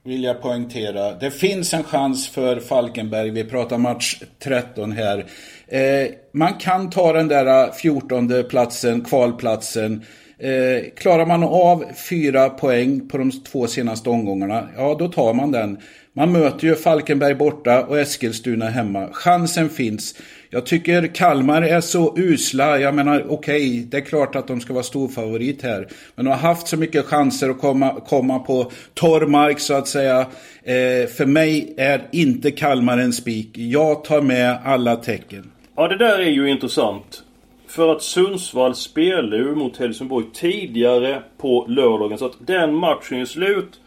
vill 0.04 0.24
jag 0.24 0.42
poängtera. 0.42 1.12
Det 1.12 1.30
finns 1.30 1.74
en 1.74 1.84
chans 1.84 2.28
för 2.28 2.60
Falkenberg. 2.60 3.30
Vi 3.30 3.44
pratar 3.44 3.78
match 3.78 4.22
13 4.38 4.92
här. 4.92 5.26
Eh, 5.68 6.10
man 6.32 6.54
kan 6.54 6.90
ta 6.90 7.12
den 7.12 7.28
där 7.28 7.66
eh, 7.66 7.72
14 7.72 8.44
platsen, 8.48 9.04
kvalplatsen. 9.04 10.04
Eh, 10.38 10.90
klarar 10.96 11.26
man 11.26 11.42
av 11.42 11.84
fyra 12.08 12.48
poäng 12.48 13.08
på 13.08 13.18
de 13.18 13.30
två 13.30 13.66
senaste 13.66 14.10
omgångarna, 14.10 14.68
ja 14.76 14.96
då 14.98 15.08
tar 15.08 15.34
man 15.34 15.52
den. 15.52 15.78
Man 16.12 16.32
möter 16.32 16.66
ju 16.66 16.74
Falkenberg 16.74 17.34
borta 17.34 17.84
och 17.84 18.00
Eskilstuna 18.00 18.68
hemma. 18.68 19.08
Chansen 19.12 19.68
finns. 19.68 20.14
Jag 20.54 20.66
tycker 20.66 21.06
Kalmar 21.06 21.62
är 21.62 21.80
så 21.80 22.14
usla. 22.16 22.78
Jag 22.78 22.94
menar, 22.94 23.24
okej, 23.28 23.34
okay, 23.68 23.84
det 23.84 23.96
är 23.96 24.00
klart 24.00 24.36
att 24.36 24.46
de 24.46 24.60
ska 24.60 24.72
vara 24.72 24.82
storfavorit 24.82 25.62
här. 25.62 25.88
Men 26.14 26.24
de 26.24 26.30
har 26.30 26.38
haft 26.38 26.68
så 26.68 26.76
mycket 26.76 27.04
chanser 27.06 27.50
att 27.50 27.60
komma, 27.60 28.00
komma 28.00 28.38
på 28.38 28.70
torr 28.94 29.26
mark 29.26 29.60
så 29.60 29.74
att 29.74 29.88
säga. 29.88 30.20
Eh, 30.62 31.08
för 31.16 31.26
mig 31.26 31.74
är 31.76 32.08
inte 32.12 32.50
Kalmar 32.50 32.98
en 32.98 33.12
spik. 33.12 33.48
Jag 33.52 34.04
tar 34.04 34.20
med 34.20 34.58
alla 34.64 34.96
tecken. 34.96 35.50
Ja, 35.76 35.88
det 35.88 35.96
där 35.96 36.18
är 36.18 36.30
ju 36.30 36.50
intressant. 36.50 37.22
För 37.68 37.88
att 37.88 38.02
Sundsvall 38.02 38.74
spelade 38.74 39.36
ju 39.36 39.54
mot 39.54 39.76
Helsingborg 39.76 40.26
tidigare 40.34 41.22
på 41.38 41.66
lördagen. 41.68 42.18
Så 42.18 42.26
att 42.26 42.36
den 42.46 42.74
matchen 42.74 43.20
är 43.20 43.24
slut. 43.24 43.80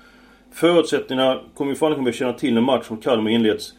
Förutsättningarna 0.54 1.40
kommer 1.56 1.72
ju 1.72 1.78
Falkenberg 1.78 2.14
känna 2.14 2.34
till 2.34 2.54
när 2.54 2.62
matchen 2.62 2.96
mot 2.96 3.04
Kalmar 3.04 3.32
inleds. 3.32 3.74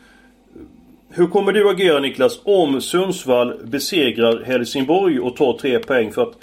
Hur 1.18 1.26
kommer 1.26 1.52
du 1.52 1.70
agera 1.70 2.00
Niklas 2.00 2.40
om 2.44 2.80
Sundsvall 2.80 3.54
besegrar 3.64 4.42
Helsingborg 4.44 5.20
och 5.20 5.36
tar 5.36 5.52
tre 5.52 5.78
poäng? 5.78 6.12
För 6.12 6.22
att 6.22 6.38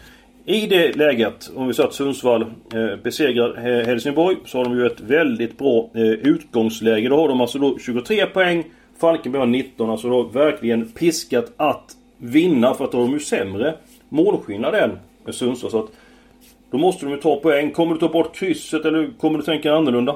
i 0.46 0.68
det 0.68 0.96
läget, 0.96 1.52
om 1.56 1.68
vi 1.68 1.74
säger 1.74 1.90
att 1.90 1.96
Sundsvall 1.96 2.42
eh, 2.42 2.96
besegrar 3.04 3.84
Helsingborg, 3.86 4.38
så 4.46 4.58
har 4.58 4.66
de 4.66 4.78
ju 4.78 4.86
ett 4.86 5.00
väldigt 5.00 5.58
bra 5.58 5.90
eh, 5.96 6.02
utgångsläge. 6.02 7.10
Då 7.10 7.18
har 7.18 7.28
de 7.28 7.42
alltså 7.42 7.60
då 7.60 7.78
23 7.80 8.26
poäng. 8.26 8.64
Falkenberg 9.00 9.40
har 9.40 9.48
19. 9.48 9.90
Alltså 9.90 10.10
då 10.10 10.24
verkligen 10.24 10.92
piskat 10.92 11.54
att 11.58 11.92
vinna 12.18 12.74
för 12.74 12.86
att 12.86 12.92
då 12.92 12.98
har 12.98 13.06
de 13.06 13.14
ju 13.14 13.20
sämre 13.20 13.76
målskillnad 14.10 14.76
än 14.76 15.00
Sundsvall. 15.34 15.72
Så 15.72 15.80
att 15.84 15.90
då 16.72 16.78
måste 16.78 17.06
de 17.06 17.12
ju 17.12 17.18
ta 17.18 17.36
poäng. 17.36 17.72
Kommer 17.72 17.94
du 17.94 18.00
ta 18.00 18.10
bort 18.10 18.36
krysset 18.36 18.86
eller 18.86 19.20
kommer 19.20 19.38
du 19.38 19.46
tänka 19.46 19.74
annorlunda? 19.74 20.16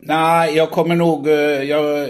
Nej, 0.00 0.56
jag 0.56 0.70
kommer 0.70 0.96
nog... 0.96 1.28
Eh, 1.28 1.34
jag, 1.62 2.08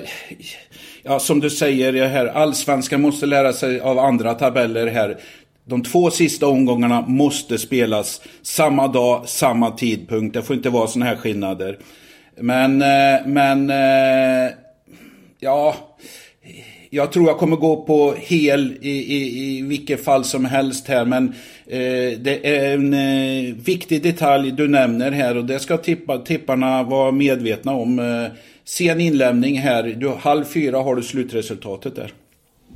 ja, 1.03 1.19
som 1.19 1.41
du 1.41 1.51
säger 1.51 2.07
här, 2.07 2.27
allsvenskan 2.27 3.01
måste 3.01 3.27
lära 3.27 3.53
sig 3.53 3.81
av 3.81 3.99
andra 3.99 4.35
tabeller 4.35 4.87
här. 4.87 5.17
De 5.65 5.83
två 5.83 6.11
sista 6.11 6.47
omgångarna 6.47 7.01
måste 7.01 7.59
spelas 7.59 8.21
samma 8.43 8.89
dag, 8.89 9.29
samma 9.29 9.71
tidpunkt. 9.71 10.35
Det 10.35 10.43
får 10.43 10.57
inte 10.57 10.71
vara 10.71 10.87
sådana 10.87 11.07
här 11.07 11.17
skillnader. 11.17 11.79
Men, 12.37 12.83
eh, 12.83 13.27
men... 13.27 13.71
Eh, 13.71 14.53
ja 15.41 15.75
jag 16.91 17.13
tror 17.13 17.27
jag 17.27 17.39
kommer 17.39 17.57
gå 17.57 17.77
på 17.85 18.15
hel 18.19 18.77
i, 18.81 18.91
i, 18.91 19.59
i 19.59 19.63
vilket 19.63 20.05
fall 20.05 20.25
som 20.25 20.45
helst 20.45 20.89
här. 20.89 21.05
Men 21.05 21.29
eh, 21.67 22.19
det 22.19 22.41
är 22.43 22.75
en 22.75 22.95
eh, 22.95 23.55
viktig 23.55 24.03
detalj 24.03 24.53
du 24.53 24.69
nämner 24.69 25.11
här 25.11 25.37
och 25.37 25.45
det 25.45 25.59
ska 25.59 25.77
tippa, 25.77 26.19
tipparna 26.19 26.83
vara 26.83 27.13
medvetna 27.13 27.73
om. 27.73 27.99
Eh, 27.99 28.33
sen 28.69 29.01
inlämning 29.01 29.59
här. 29.59 29.83
Du, 29.83 30.09
halv 30.09 30.45
fyra 30.45 30.79
har 30.79 30.97
du 30.97 31.03
slutresultatet 31.03 31.97
där. 31.97 32.13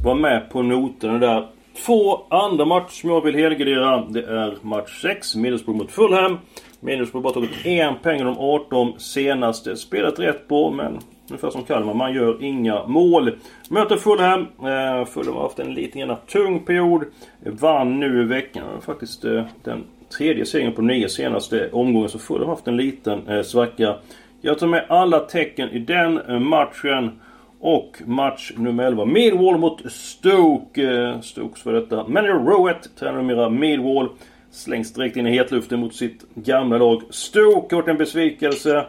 Var 0.03 0.15
med 0.15 0.51
på 0.51 0.63
noterna 0.63 1.19
där. 1.19 1.47
Två 1.87 2.27
andra 2.29 2.65
matcher 2.65 2.91
som 2.91 3.11
jag 3.11 3.25
vill 3.25 3.35
helgardera. 3.35 4.05
Det 4.09 4.23
är 4.23 4.57
match 4.63 5.03
6, 5.03 5.35
Middlesbrough 5.35 5.79
mot 5.79 5.91
Fulham. 5.91 6.39
Middlesbrough 6.81 7.27
har 7.27 7.33
bara 7.33 7.47
tagit 7.47 7.67
en 7.67 7.95
poäng 8.03 8.21
av 8.21 8.27
de 8.27 8.39
18 8.39 9.01
senaste. 9.01 9.77
Spelat 9.77 10.19
rätt 10.19 10.49
på 10.49 10.71
men 10.71 10.99
Ungefär 11.33 11.51
som 11.51 11.65
Kalmar, 11.65 11.95
man 11.95 12.15
gör 12.15 12.45
inga 12.45 12.87
mål. 12.87 13.39
Möter 13.71 13.97
Fulham. 13.97 14.41
Eh, 14.41 15.05
Fulham 15.05 15.35
har 15.35 15.43
haft 15.43 15.59
en 15.59 15.75
lite 15.75 15.99
grann 15.99 16.17
tung 16.33 16.61
period. 16.61 17.05
Vann 17.45 18.01
nu 18.01 18.21
i 18.21 18.25
veckan. 18.25 18.81
Faktiskt 18.81 19.25
eh, 19.25 19.45
den 19.65 19.85
tredje 20.19 20.47
segern 20.47 20.73
på 20.73 20.83
nio 20.83 21.09
senaste 21.09 21.71
omgången. 21.71 22.09
Så 22.09 22.19
Fulham 22.19 22.49
har 22.49 22.55
haft 22.55 22.69
en 22.69 22.77
liten 22.77 23.29
eh, 23.29 23.43
svacka. 23.43 23.97
Jag 24.45 24.59
tar 24.59 24.67
med 24.67 24.85
alla 24.89 25.21
tecken 25.21 25.71
i 25.71 25.79
den 25.79 26.21
eh, 26.21 26.39
matchen. 26.39 27.21
Och 27.61 28.03
match 28.07 28.53
nummer 28.57 28.85
11. 28.85 29.05
Millwall 29.05 29.59
mot 29.59 29.93
Stoke. 29.93 30.83
Eh, 30.83 31.21
Stokes 31.21 31.63
för 31.63 31.73
detta. 31.73 32.09
Manager 32.09 32.35
Rowett 32.35 32.97
tränar 32.99 33.23
numera 33.23 33.49
Millwall. 33.49 34.09
Slängs 34.51 34.93
direkt 34.93 35.17
in 35.17 35.27
i 35.27 35.31
hetluften 35.31 35.81
mot 35.81 35.95
sitt 35.95 36.25
gamla 36.35 36.79
lag. 36.79 37.03
Stoke 37.11 37.77
har 37.77 37.89
en 37.89 37.97
besvikelse. 37.97 38.87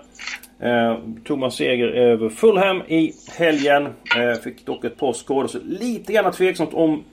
Eh, 0.60 1.50
seger 1.50 1.88
över 1.88 2.30
Fulham 2.30 2.82
i 2.88 3.14
helgen. 3.38 3.86
Eh, 4.18 4.42
fick 4.44 4.66
dock 4.66 4.86
ett 4.86 4.98
par 4.98 5.14
skador, 5.14 5.48
så 5.48 5.60
lite 5.66 6.14
grann 6.14 6.32
tveksamt 6.32 6.74
om 6.74 7.04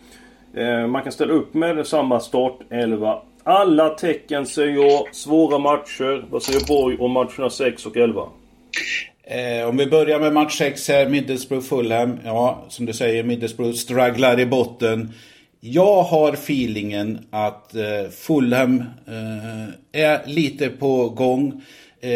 eh, 0.54 0.86
man 0.86 1.02
kan 1.02 1.12
ställa 1.12 1.32
upp 1.32 1.54
med 1.54 1.86
samma 1.86 2.20
startelva. 2.20 3.22
Alla 3.44 3.88
tecken 3.88 4.46
säger 4.46 4.74
jag. 4.74 5.14
svåra 5.14 5.58
matcher. 5.58 6.26
Vad 6.30 6.42
säger 6.42 6.66
Borg 6.66 6.96
om 6.98 7.10
matcherna 7.10 7.50
6 7.50 7.86
och 7.86 7.96
11? 7.96 8.22
Eh, 9.24 9.68
om 9.68 9.76
vi 9.76 9.86
börjar 9.86 10.20
med 10.20 10.32
match 10.32 10.58
6 10.58 10.88
här, 10.88 11.06
Middlesbrough-Fulham. 11.06 12.18
Ja, 12.24 12.64
som 12.68 12.86
du 12.86 12.92
säger, 12.92 13.24
Middlesbrough 13.24 13.72
strugglar 13.74 14.40
i 14.40 14.46
botten. 14.46 15.12
Jag 15.60 16.02
har 16.02 16.32
feelingen 16.32 17.18
att 17.30 17.74
eh, 17.74 18.10
Fulham 18.10 18.84
eh, 19.06 20.02
är 20.02 20.26
lite 20.26 20.68
på 20.68 21.08
gång. 21.08 21.62
Eh, 22.00 22.10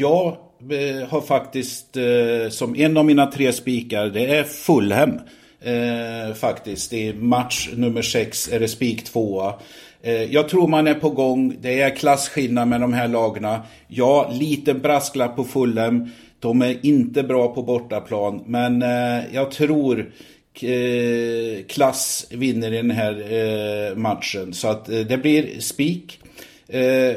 jag 0.00 0.26
eh, 0.70 1.08
har 1.08 1.20
faktiskt 1.20 1.96
eh, 1.96 2.50
som 2.50 2.76
en 2.76 2.96
av 2.96 3.04
mina 3.04 3.26
tre 3.26 3.52
spikar, 3.52 4.06
det 4.06 4.26
är 4.26 4.44
Fulham. 4.44 5.20
faktiskt, 6.34 6.92
i 6.92 7.12
match 7.12 7.68
nummer 7.74 8.02
6 8.02 8.48
är 8.52 8.60
det 8.60 8.68
spik 8.68 9.04
2. 9.04 9.52
Eh, 10.02 10.24
jag 10.24 10.48
tror 10.48 10.68
man 10.68 10.86
är 10.86 10.94
på 10.94 11.10
gång. 11.10 11.56
Det 11.60 11.80
är 11.80 11.96
klasskillnad 11.96 12.68
med 12.68 12.80
de 12.80 12.92
här 12.92 13.08
lagarna. 13.08 13.62
Ja, 13.88 14.32
lite 14.32 14.74
brasklapp 14.74 15.36
på 15.36 15.44
Fulham. 15.44 16.10
De 16.38 16.62
är 16.62 16.86
inte 16.86 17.22
bra 17.22 17.54
på 17.54 17.62
bortaplan, 17.62 18.42
men 18.46 18.82
eh, 18.82 19.24
jag 19.32 19.50
tror 19.50 20.12
eh, 20.62 21.64
klass 21.68 22.26
vinner 22.30 22.72
i 22.72 22.76
den 22.76 22.90
här 22.90 23.94
matchen. 23.94 24.52
Så 24.52 24.68
att 24.68 24.86
det 24.86 25.22
blir 25.22 25.60
spik 25.60 26.18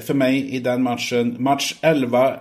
för 0.01 0.13
mig 0.13 0.55
i 0.55 0.59
den 0.59 0.83
matchen. 0.83 1.35
Match 1.39 1.75
11, 1.81 2.35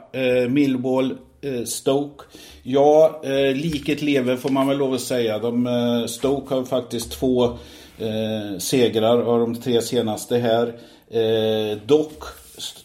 Millwall, 0.49 1.19
Stoke. 1.65 2.25
Ja, 2.63 3.21
eh, 3.25 3.57
liket 3.57 4.03
lever 4.03 4.37
får 4.37 4.51
man 4.51 4.69
väl 4.69 4.79
lov 4.79 4.95
att 4.95 5.01
säga. 5.01 5.39
De, 5.39 5.67
eh, 5.67 6.07
Stoke 6.07 6.55
har 6.55 6.65
faktiskt 6.65 7.13
två 7.13 7.59
eh, 7.99 8.59
segrar 8.59 9.19
av 9.23 9.41
de 9.41 9.55
tre 9.55 9.83
senaste 9.83 10.39
här. 10.39 10.67
Eh, 11.11 11.79
dock 11.87 12.23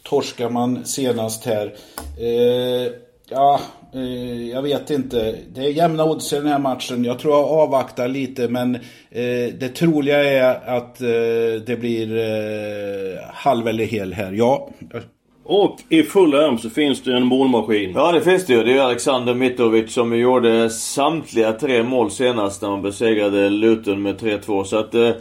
torskar 0.04 0.50
man 0.50 0.86
senast 0.86 1.46
här. 1.46 1.76
Eh, 2.20 2.92
ja, 3.30 3.60
Eh, 3.94 4.50
jag 4.50 4.62
vet 4.62 4.90
inte. 4.90 5.36
Det 5.54 5.62
är 5.62 5.70
jämna 5.70 6.06
odds 6.06 6.34
i 6.34 6.36
den 6.36 6.48
här 6.48 6.60
matchen. 6.60 7.06
Jag 7.06 7.20
tror 7.20 7.34
jag 7.34 7.46
avvaktar 7.46 8.08
lite 8.08 8.48
men 8.48 8.76
eh, 8.76 9.54
det 9.60 9.76
troliga 9.76 10.24
är 10.24 10.70
att 10.78 11.02
eh, 11.02 11.62
det 11.66 11.80
blir 11.80 12.18
eh, 12.18 13.24
halv 13.34 13.68
eller 13.68 13.86
hel 13.86 14.14
här. 14.14 14.32
Ja. 14.32 14.70
Och 15.50 15.80
i 15.89 16.04
Fulham 16.04 16.58
så 16.58 16.70
finns 16.70 17.04
det 17.04 17.13
en 17.13 17.25
målmaskin. 17.25 17.92
Ja 17.96 18.12
det 18.12 18.22
finns 18.22 18.46
det 18.46 18.54
ju. 18.54 18.63
Det 18.63 18.74
är 18.74 18.82
Alexander 18.82 19.34
Mitrovic 19.34 19.94
som 19.94 20.18
gjorde 20.18 20.70
samtliga 20.70 21.54
tre 21.54 21.84
mål 21.84 22.12
senast 22.12 22.62
när 22.62 22.70
man 22.70 22.82
besegrade 22.82 23.50
Luton 23.50 24.01
med 24.01 24.22
3-2. 24.22 24.63
Så 24.63 24.77
att 24.77 24.96
eh, 24.96 25.12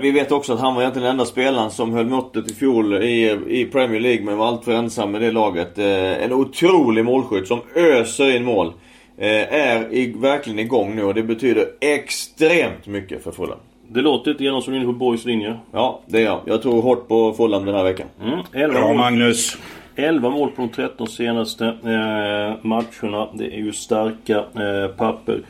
vi 0.00 0.10
vet 0.10 0.32
också 0.32 0.52
att 0.52 0.60
han 0.60 0.74
var 0.74 0.82
egentligen 0.82 1.04
den 1.04 1.12
enda 1.12 1.24
spelaren 1.24 1.70
som 1.70 1.92
höll 1.92 2.06
måttet 2.06 2.50
i 2.50 2.54
fjol 2.54 2.94
i, 2.94 3.38
i 3.48 3.64
Premier 3.64 4.00
League 4.00 4.24
men 4.24 4.36
var 4.36 4.46
alltför 4.46 4.72
ensam 4.72 5.10
med 5.10 5.20
det 5.20 5.32
laget. 5.32 5.78
Eh, 5.78 6.24
en 6.24 6.32
otrolig 6.32 7.04
målskytt 7.04 7.48
som 7.48 7.60
öser 7.74 8.36
in 8.36 8.44
mål. 8.44 8.72
Eh, 9.18 9.54
är 9.54 9.92
i, 9.94 10.14
verkligen 10.16 10.58
igång 10.58 10.96
nu 10.96 11.04
och 11.04 11.14
det 11.14 11.22
betyder 11.22 11.66
extremt 11.80 12.86
mycket 12.86 13.24
för 13.24 13.32
Fulham. 13.32 13.58
Det 13.94 14.00
låter 14.00 14.30
lite 14.30 14.44
grann 14.44 14.62
som 14.62 14.72
du 14.72 14.78
är 14.78 14.82
inne 14.82 14.92
på 14.92 14.98
Boys 14.98 15.24
linje. 15.24 15.58
Ja, 15.72 16.00
det 16.06 16.18
är 16.18 16.24
jag. 16.24 16.40
Jag 16.44 16.62
tror 16.62 16.82
hårt 16.82 17.08
på 17.08 17.32
Fulham 17.32 17.64
den 17.64 17.74
här 17.74 17.84
veckan. 17.84 18.06
Mm. 18.22 18.38
11 18.52 18.74
Bra 18.74 18.88
mål. 18.88 18.96
Magnus. 18.96 19.56
11 19.96 20.30
mål 20.30 20.50
på 20.50 20.62
de 20.62 20.68
13 20.68 21.06
senaste 21.06 21.66
eh, 21.66 22.66
matcherna. 22.66 23.28
Det 23.32 23.44
är 23.44 23.58
ju 23.58 23.72
starka 23.72 24.36
eh, 24.36 24.88
papper. 24.96 25.42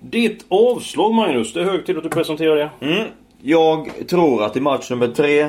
Ditt 0.00 0.44
avslag 0.48 1.14
Magnus, 1.14 1.52
det 1.52 1.60
är 1.60 1.64
hög 1.64 1.86
tid 1.86 1.96
att 1.96 2.02
du 2.02 2.08
presenterar 2.08 2.56
det. 2.56 2.70
Mm. 2.80 3.04
Jag 3.42 3.90
tror 4.08 4.44
att 4.44 4.56
i 4.56 4.60
match 4.60 4.90
nummer 4.90 5.08
tre 5.08 5.48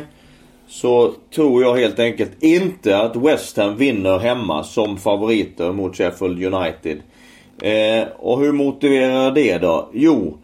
så 0.68 1.14
tror 1.36 1.64
jag 1.64 1.76
helt 1.76 2.00
enkelt 2.00 2.44
inte 2.44 2.98
att 2.98 3.16
West 3.16 3.58
Ham 3.58 3.78
vinner 3.78 4.20
hemma 4.20 4.64
som 4.64 4.98
favoriter 4.98 5.72
mot 5.72 5.98
Sheffield 5.98 6.54
United. 6.54 7.02
Eh, 7.62 8.08
och 8.18 8.40
hur 8.40 8.52
motiverar 8.52 9.32
det 9.32 9.58
då? 9.58 9.90
Jo, 9.94 10.38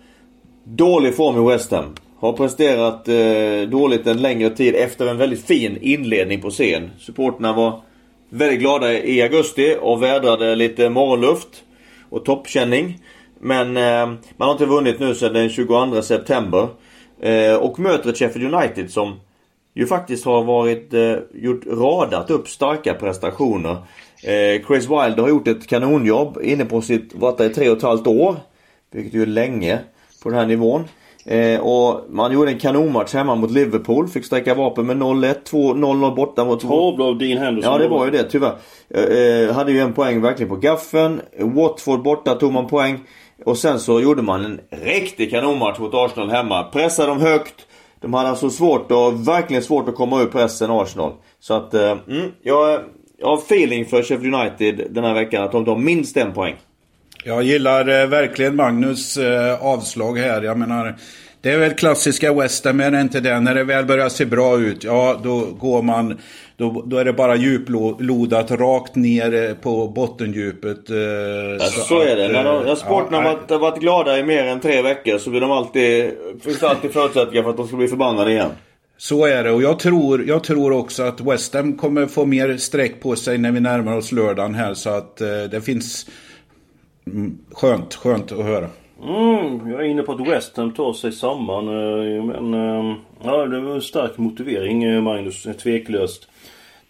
dålig 0.75 1.15
form 1.15 1.45
i 1.45 1.51
West 1.51 1.71
Ham. 1.71 1.95
Har 2.19 2.33
presterat 2.33 3.07
eh, 3.07 3.69
dåligt 3.69 4.07
en 4.07 4.21
längre 4.21 4.49
tid 4.49 4.75
efter 4.75 5.07
en 5.07 5.17
väldigt 5.17 5.45
fin 5.45 5.77
inledning 5.81 6.41
på 6.41 6.49
scen. 6.49 6.91
Supporterna 6.99 7.53
var 7.53 7.81
väldigt 8.29 8.59
glada 8.59 8.93
i 8.93 9.21
augusti 9.21 9.77
och 9.81 10.03
vädrade 10.03 10.55
lite 10.55 10.89
morgonluft 10.89 11.63
och 12.09 12.25
toppkänning. 12.25 12.99
Men 13.39 13.77
eh, 13.77 14.05
man 14.37 14.47
har 14.47 14.51
inte 14.51 14.65
vunnit 14.65 14.99
nu 14.99 15.15
sedan 15.15 15.33
den 15.33 15.49
22 15.49 16.01
september. 16.01 16.67
Eh, 17.21 17.55
och 17.55 17.79
möter 17.79 18.09
ett 18.09 18.17
Sheffield 18.17 18.53
United 18.53 18.91
som 18.91 19.19
ju 19.73 19.87
faktiskt 19.87 20.25
har 20.25 20.43
varit, 20.43 20.93
eh, 20.93 21.15
gjort, 21.33 21.65
radat 21.67 22.31
upp 22.31 22.47
starka 22.47 22.93
prestationer. 22.93 23.77
Eh, 24.23 24.65
Chris 24.67 24.83
Wilder 24.83 25.21
har 25.21 25.29
gjort 25.29 25.47
ett 25.47 25.67
kanonjobb 25.67 26.39
inne 26.43 26.65
på 26.65 26.81
sitt, 26.81 27.15
varit 27.15 27.37
där 27.37 27.49
i 27.49 27.53
tre 27.53 27.69
och 27.69 27.77
ett 27.77 27.83
halvt 27.83 28.07
år. 28.07 28.35
Vilket 28.91 29.13
ju 29.13 29.21
är 29.21 29.25
länge 29.25 29.79
på 30.23 30.29
den 30.29 30.39
här 30.39 30.45
nivån. 30.45 30.83
Eh, 31.25 31.59
och 31.59 32.05
man 32.09 32.31
gjorde 32.31 32.51
en 32.51 32.59
kanonmatch 32.59 33.13
hemma 33.13 33.35
mot 33.35 33.51
Liverpool. 33.51 34.07
Fick 34.07 34.25
sträcka 34.25 34.53
vapen 34.53 34.85
med 34.85 34.97
0-1, 34.97 35.35
2-0 35.51 36.15
borta 36.15 36.45
mot... 36.45 36.61
Tavla 36.61 37.05
av 37.05 37.17
Dean 37.17 37.37
Henderson. 37.37 37.73
Ja 37.73 37.77
det 37.77 37.87
var 37.87 38.05
ju 38.05 38.11
det 38.11 38.23
tyvärr. 38.23 38.55
Eh, 38.89 39.03
eh, 39.03 39.55
hade 39.55 39.71
ju 39.71 39.79
en 39.79 39.93
poäng 39.93 40.21
verkligen 40.21 40.49
på 40.49 40.55
gaffen. 40.55 41.21
Watford 41.39 42.03
borta 42.03 42.35
tog 42.35 42.53
man 42.53 42.67
poäng. 42.67 42.99
Och 43.45 43.57
sen 43.57 43.79
så 43.79 44.01
gjorde 44.01 44.21
man 44.21 44.45
en 44.45 44.59
riktig 44.69 45.31
kanonmatch 45.31 45.79
mot 45.79 45.93
Arsenal 45.93 46.29
hemma. 46.29 46.63
Pressade 46.63 47.07
dem 47.07 47.21
högt. 47.21 47.67
De 48.01 48.13
hade 48.13 48.29
alltså 48.29 48.49
svårt 48.49 48.91
och 48.91 49.27
verkligen 49.27 49.63
svårt 49.63 49.89
att 49.89 49.95
komma 49.95 50.21
ur 50.21 50.25
pressen 50.25 50.71
Arsenal. 50.71 51.13
Så 51.39 51.53
att, 51.53 51.73
eh, 51.73 51.91
mm, 52.07 52.31
jag, 52.41 52.81
jag 53.17 53.27
har 53.27 53.37
feeling 53.37 53.85
för 53.85 54.03
Sheffield 54.03 54.35
United 54.35 54.87
den 54.89 55.03
här 55.03 55.13
veckan 55.13 55.43
att 55.43 55.51
de 55.51 55.65
tar 55.65 55.75
minst 55.75 56.17
en 56.17 56.33
poäng. 56.33 56.55
Jag 57.23 57.43
gillar 57.43 58.01
eh, 58.01 58.07
verkligen 58.07 58.55
Magnus 58.55 59.17
eh, 59.17 59.65
avslag 59.65 60.17
här. 60.17 60.41
Jag 60.41 60.57
menar, 60.57 60.95
det 61.41 61.51
är 61.51 61.57
väl 61.57 61.73
klassiska 61.73 62.33
West 62.33 62.65
Ham, 62.65 62.79
är 62.79 62.91
det 62.91 63.01
inte 63.01 63.19
det? 63.19 63.39
När 63.39 63.55
det 63.55 63.63
väl 63.63 63.85
börjar 63.85 64.09
se 64.09 64.25
bra 64.25 64.59
ut, 64.59 64.83
ja 64.83 65.19
då 65.23 65.39
går 65.39 65.81
man... 65.81 66.17
Då, 66.57 66.83
då 66.85 66.97
är 66.97 67.05
det 67.05 67.13
bara 67.13 67.35
djuplodat 67.35 68.51
rakt 68.51 68.95
ner 68.95 69.33
eh, 69.49 69.53
på 69.53 69.87
bottendjupet. 69.87 70.89
Eh, 70.89 70.95
Ja, 70.97 71.65
så, 71.65 72.01
är 72.01 72.15
det. 72.15 72.25
att, 72.25 72.31
När, 72.31 72.65
de, 72.65 72.75
sporten 72.75 73.13
har 73.13 73.23
ja, 73.23 73.33
varit, 73.33 73.49
har 73.49 73.59
varit 73.59 73.79
glada 73.79 74.19
i 74.19 74.23
mer 74.23 74.43
än 74.43 74.59
tre 74.59 74.81
veckor 74.81 75.17
så 75.17 75.29
blir 75.29 75.41
de 75.41 75.51
alltid, 75.51 76.11
finns 76.43 76.59
det 76.59 76.69
alltid 76.69 76.93
förutsättningar 76.93 77.43
för 77.43 77.49
att 77.49 77.57
de 77.57 77.67
ska 77.67 77.77
bli 77.77 77.87
förbannade 77.87 78.31
igen. 78.31 78.49
Så 78.97 79.25
är 79.25 79.43
det 79.43 79.51
och 79.51 79.61
jag 79.61 79.79
tror, 79.79 80.23
jag 80.27 80.43
tror 80.43 80.71
också 80.71 81.03
att 81.03 81.21
West 81.21 81.53
Ham 81.53 81.77
kommer 81.77 82.05
få 82.05 82.25
mer 82.25 82.57
streck 82.57 83.01
på 83.01 83.15
sig 83.15 83.37
när 83.37 83.51
vi 83.51 83.59
närmar 83.59 83.97
oss 83.97 84.11
lördagen 84.11 84.55
här 84.55 84.73
så 84.73 84.89
att 84.89 85.21
eh, 85.21 85.27
det 85.51 85.61
finns... 85.61 86.05
Mm, 87.07 87.37
skönt, 87.51 87.93
skönt 87.93 88.31
att 88.31 88.45
höra. 88.45 88.69
Mm, 89.03 89.71
jag 89.71 89.81
är 89.81 89.85
inne 89.85 90.03
på 90.03 90.11
att 90.11 90.27
West 90.27 90.57
Ham 90.57 90.71
tar 90.71 90.93
sig 90.93 91.11
samman. 91.11 91.67
Eh, 91.67 92.23
men 92.23 92.53
eh, 92.53 92.95
ja, 93.23 93.45
det 93.45 93.59
var 93.59 93.75
en 93.75 93.81
stark 93.81 94.17
motivering 94.17 94.83
eh, 94.83 95.01
Magnus, 95.01 95.47
tveklöst. 95.63 96.27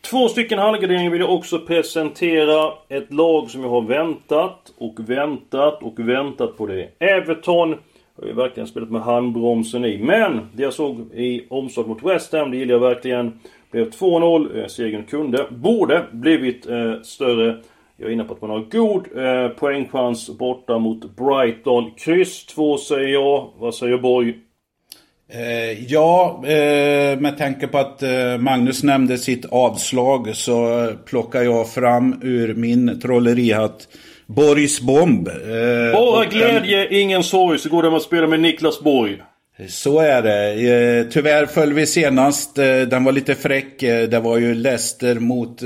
Två 0.01 0.27
stycken 0.27 0.59
halvgarderingar 0.59 1.11
vill 1.11 1.21
jag 1.21 1.33
också 1.33 1.59
presentera. 1.59 2.73
Ett 2.89 3.13
lag 3.13 3.49
som 3.49 3.61
jag 3.61 3.69
har 3.69 3.81
väntat 3.81 4.73
och 4.77 5.09
väntat 5.09 5.83
och 5.83 5.99
väntat 5.99 6.57
på 6.57 6.67
det. 6.67 6.89
Everton 6.99 7.75
har 8.21 8.27
ju 8.27 8.33
verkligen 8.33 8.67
spelat 8.67 8.91
med 8.91 9.01
handbromsen 9.01 9.85
i. 9.85 9.97
Men 9.97 10.47
det 10.53 10.63
jag 10.63 10.73
såg 10.73 10.99
i 11.13 11.45
omslag 11.49 11.87
mot 11.87 12.03
West 12.03 12.33
Ham, 12.33 12.51
det 12.51 12.57
gillar 12.57 12.73
jag 12.73 12.79
verkligen. 12.79 13.39
Blev 13.71 13.89
2-0. 13.89 14.67
Segern 14.67 15.03
kunde, 15.03 15.47
borde 15.49 16.05
blivit 16.11 16.69
eh, 16.69 17.01
större. 17.01 17.57
Jag 18.01 18.09
är 18.09 18.13
inne 18.13 18.23
på 18.23 18.33
att 18.33 18.41
man 18.41 18.49
har 18.49 18.59
god 18.71 19.07
eh, 19.17 19.49
poängchans 19.49 20.29
borta 20.37 20.77
mot 20.77 21.15
Brighton. 21.15 21.91
Kryss 21.97 22.45
2 22.45 22.77
säger 22.77 23.07
jag. 23.07 23.49
Vad 23.59 23.75
säger 23.75 23.97
Borg? 23.97 24.33
Eh, 25.33 25.83
ja, 25.91 26.41
eh, 26.45 27.19
med 27.19 27.35
tanke 27.37 27.67
på 27.67 27.77
att 27.77 28.03
eh, 28.03 28.37
Magnus 28.39 28.83
nämnde 28.83 29.17
sitt 29.17 29.45
avslag 29.45 30.35
så 30.35 30.87
plockar 31.05 31.41
jag 31.41 31.69
fram 31.69 32.19
ur 32.23 32.53
min 32.53 32.99
trollerihatt 32.99 33.87
Boris 34.27 34.81
Bomb. 34.81 35.27
Eh, 35.27 35.93
Bara 35.93 36.25
glädje, 36.25 36.87
ingen 37.01 37.23
sorg, 37.23 37.59
så 37.59 37.69
går 37.69 37.83
det 37.83 37.95
att 37.95 38.01
spela 38.01 38.27
med 38.27 38.39
Niklas 38.39 38.79
Borg. 38.81 39.21
Så 39.69 39.99
är 39.99 40.21
det. 40.21 40.51
Eh, 40.99 41.05
Tyvärr 41.11 41.45
föll 41.45 41.73
vi 41.73 41.85
senast. 41.87 42.57
eh, 42.57 42.81
Den 42.81 43.03
var 43.03 43.11
lite 43.11 43.35
fräck. 43.35 43.79
Det 43.79 44.19
var 44.23 44.37
ju 44.37 44.53
Leicester 44.53 45.15
mot 45.19 45.61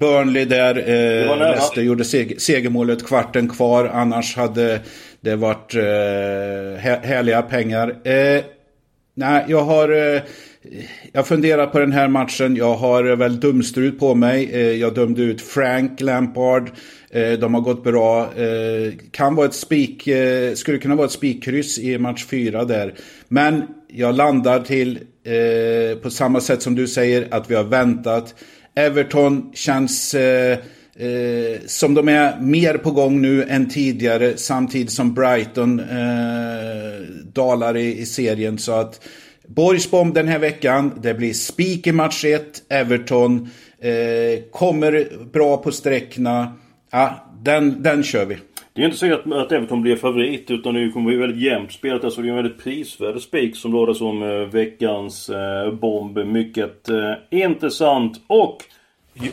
Burnley 0.00 0.44
där. 0.44 0.76
Eh. 0.78 1.38
Leicester 1.38 1.82
gjorde 1.82 2.04
seg- 2.04 2.38
segermålet 2.38 3.06
kvarten 3.06 3.48
kvar. 3.48 3.84
Annars 3.84 4.36
hade 4.36 4.80
det 5.20 5.36
varit 5.36 5.74
eh, 5.74 5.80
hä- 6.84 7.00
härliga 7.06 7.42
pengar. 7.42 7.88
Eh, 8.08 8.44
Nej, 9.18 9.44
jag 9.48 9.62
har... 9.62 10.14
eh, 10.14 10.22
Jag 11.12 11.26
funderar 11.26 11.66
på 11.66 11.78
den 11.78 11.92
här 11.92 12.08
matchen. 12.08 12.56
Jag 12.56 12.74
har 12.74 13.10
eh, 13.10 13.16
väl 13.16 13.40
dumstrut 13.40 13.98
på 13.98 14.14
mig. 14.14 14.50
Eh, 14.52 14.60
Jag 14.72 14.94
dömde 14.94 15.22
ut 15.22 15.40
Frank 15.42 16.00
Lampard. 16.00 16.70
Eh, 17.10 17.32
De 17.32 17.54
har 17.54 17.60
gått 17.60 17.84
bra. 17.84 18.20
Eh, 18.22 18.92
Kan 19.10 19.34
vara 19.34 19.46
ett 19.46 19.54
spik... 19.54 20.06
eh, 20.06 20.54
Skulle 20.54 20.78
kunna 20.78 20.94
vara 20.94 21.06
ett 21.06 21.12
spikkryss 21.12 21.78
i 21.78 21.98
match 21.98 22.24
fyra 22.24 22.64
där. 22.64 22.94
Men 23.28 23.62
jag 23.88 24.14
landar 24.14 24.60
till 24.60 24.98
eh, 25.24 25.98
på 25.98 26.10
samma 26.10 26.40
sätt 26.40 26.62
som 26.62 26.74
du 26.74 26.86
säger 26.86 27.26
att 27.30 27.50
vi 27.50 27.54
har 27.54 27.64
väntat. 27.64 28.34
Everton 28.76 29.50
känns... 29.54 30.14
eh, 30.14 30.58
Eh, 30.98 31.60
som 31.66 31.94
de 31.94 32.08
är 32.08 32.40
mer 32.40 32.78
på 32.78 32.90
gång 32.90 33.22
nu 33.22 33.44
än 33.44 33.68
tidigare 33.68 34.36
samtidigt 34.36 34.92
som 34.92 35.14
Brighton 35.14 35.80
eh, 35.80 37.00
dalar 37.32 37.76
i, 37.76 37.98
i 38.00 38.06
serien. 38.06 38.58
Så 38.58 38.72
att 38.72 39.00
Borgsbom 39.46 40.12
den 40.12 40.28
här 40.28 40.38
veckan, 40.38 41.00
det 41.02 41.14
blir 41.14 41.32
spik 41.32 41.86
i 41.86 41.92
match 41.92 42.24
1, 42.24 42.62
Everton 42.68 43.50
eh, 43.80 44.42
kommer 44.52 45.08
bra 45.32 45.56
på 45.56 45.72
sträckna. 45.72 46.52
Ja, 46.90 47.32
den, 47.42 47.82
den 47.82 48.02
kör 48.02 48.26
vi. 48.26 48.36
Det 48.76 48.82
är 48.82 48.86
inte 48.86 48.98
säkert 48.98 49.20
att, 49.32 49.52
Everton 49.52 49.82
blir 49.82 49.96
favorit 49.96 50.50
utan 50.50 50.74
det 50.74 50.90
kommer 50.90 51.06
bli 51.06 51.16
väldigt 51.16 51.42
jämnt 51.42 51.72
spelat. 51.72 52.04
Alltså 52.04 52.22
det 52.22 52.28
är 52.28 52.30
en 52.30 52.36
väldigt 52.36 52.64
prisvärd 52.64 53.20
spik 53.20 53.56
som 53.56 53.72
låter 53.72 53.92
som 53.92 54.22
eh, 54.22 54.28
veckans 54.28 55.30
eh, 55.30 55.72
bomb. 55.72 56.18
Mycket 56.18 56.88
eh, 56.88 57.12
intressant 57.30 58.20
och 58.26 58.64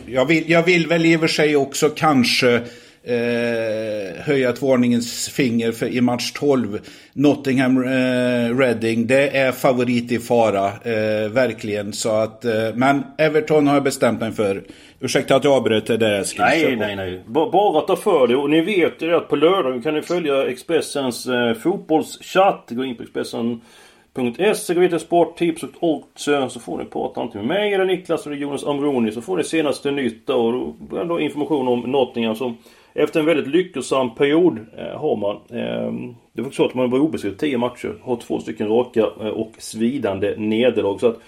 Jag 0.06 0.26
vill, 0.26 0.50
jag 0.50 0.64
vill 0.64 0.88
väl 0.88 1.06
i 1.06 1.16
och 1.16 1.20
för 1.20 1.28
sig 1.28 1.56
också 1.56 1.90
kanske 1.90 2.62
eh, 3.04 4.24
höja 4.24 4.50
ett 4.50 4.62
varningens 4.62 5.30
finger 5.30 5.72
för 5.72 5.88
i 5.88 6.02
match 6.02 6.32
12. 6.32 6.80
Nottingham 7.14 7.84
eh, 7.84 8.58
Reading, 8.58 9.08
det 9.08 9.38
är 9.38 9.52
favorit 9.52 10.12
i 10.12 10.20
fara, 10.20 10.66
eh, 10.68 11.30
verkligen. 11.32 11.94
Så 11.94 12.10
att, 12.12 12.46
eh, 12.46 12.52
men 12.76 13.04
Everton 13.18 13.68
har 13.68 13.74
jag 13.74 13.84
bestämt 13.84 14.20
mig 14.20 14.32
för. 14.32 14.64
Ursäkta 15.00 15.36
att 15.36 15.44
jag 15.44 15.54
avbröt 15.54 15.86
det 15.86 15.98
där 15.98 16.20
Eskil. 16.20 16.42
Nej, 16.42 16.76
nej, 16.76 16.96
nej. 16.96 17.22
B- 17.26 17.50
bara 17.52 17.82
ta 17.82 17.96
för 17.96 18.28
det. 18.28 18.36
Och 18.36 18.50
ni 18.50 18.62
vet 18.62 19.02
ju 19.02 19.16
att 19.16 19.30
på 19.30 19.36
lördag 19.36 19.84
kan 19.84 19.94
ni 19.94 20.02
följa 20.02 20.48
Expressens 20.48 21.28
eh, 21.28 21.54
fotbollschatt. 21.54 22.68
Gå 22.70 22.84
in 22.86 22.96
på 22.96 23.04
Expressen.se, 23.04 24.74
gå 24.74 24.84
in 24.84 24.90
till 24.90 25.00
sporttips 25.00 25.64
och 25.80 26.10
eh, 26.28 26.48
Så 26.48 26.60
får 26.60 26.78
ni 26.78 26.86
prata 26.86 27.22
antingen 27.22 27.48
med 27.48 27.58
mig 27.58 27.74
eller 27.74 27.86
Niklas 27.86 28.26
eller 28.28 28.36
Jonas 28.36 28.64
Amroni. 28.64 29.12
Så 29.12 29.22
får 29.22 29.38
ni 29.38 29.44
senaste 29.44 29.92
nytt 29.92 30.30
och 30.30 30.76
då, 31.08 31.20
information 31.20 31.68
om 31.68 31.80
Nottingham 31.80 32.36
som 32.36 32.58
efter 32.94 33.20
en 33.20 33.26
väldigt 33.26 33.48
lyckosam 33.48 34.16
period 34.16 34.60
eh, 34.78 35.00
har 35.00 35.16
man. 35.16 35.60
Ehm, 35.60 36.16
det 36.34 36.42
var 36.42 36.52
så 36.52 36.66
att 36.66 36.74
man 36.74 36.90
var 36.90 37.00
obesegrad 37.00 37.38
10 37.38 37.58
matcher. 37.58 37.96
Har 38.02 38.16
två 38.16 38.40
stycken 38.40 38.68
raka 38.68 39.00
eh, 39.00 39.28
och 39.28 39.52
svidande 39.58 40.36
nederlag. 40.38 41.00
Så 41.00 41.08
att 41.08 41.20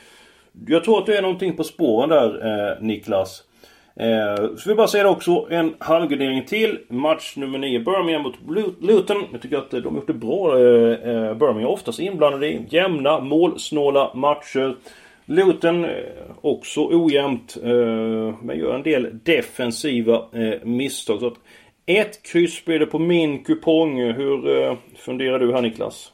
jag 0.67 0.83
tror 0.83 0.99
att 0.99 1.05
det 1.05 1.17
är 1.17 1.21
någonting 1.21 1.55
på 1.57 1.63
spåren 1.63 2.09
där 2.09 2.45
eh, 2.45 2.81
Niklas. 2.81 3.43
Eh, 3.95 4.55
så 4.57 4.69
vi 4.69 4.75
bara 4.75 4.87
säga 4.87 5.09
också 5.09 5.47
en 5.49 5.75
halvgardering 5.79 6.45
till. 6.45 6.79
Match 6.89 7.35
nummer 7.35 7.57
9 7.59 7.79
Birmingham 7.79 8.23
mot 8.23 8.35
Luton. 8.81 9.23
Jag 9.31 9.41
tycker 9.41 9.57
att 9.57 9.71
de 9.71 9.85
har 9.85 9.95
gjort 9.95 10.07
det 10.07 10.13
bra. 10.13 10.59
Eh, 10.59 11.33
Birmingham 11.33 11.73
oftast 11.73 11.99
inblandade 11.99 12.47
i 12.47 12.65
jämna, 12.69 13.19
målsnåla 13.19 14.11
matcher. 14.13 14.75
Luton 15.25 15.85
eh, 15.85 15.91
också 16.41 16.87
ojämnt. 16.91 17.57
Eh, 17.63 18.35
men 18.43 18.57
gör 18.57 18.75
en 18.75 18.83
del 18.83 19.19
defensiva 19.23 20.15
eh, 20.33 20.63
misstag. 20.63 21.19
Så 21.19 21.27
att 21.27 21.37
ett 21.85 22.23
kryss 22.23 22.65
blir 22.65 22.79
det 22.79 22.85
på 22.85 22.99
min 22.99 23.43
kupong. 23.43 23.99
Hur 23.99 24.77
funderar 24.97 25.39
du 25.39 25.53
här 25.53 25.61
Niklas? 25.61 26.11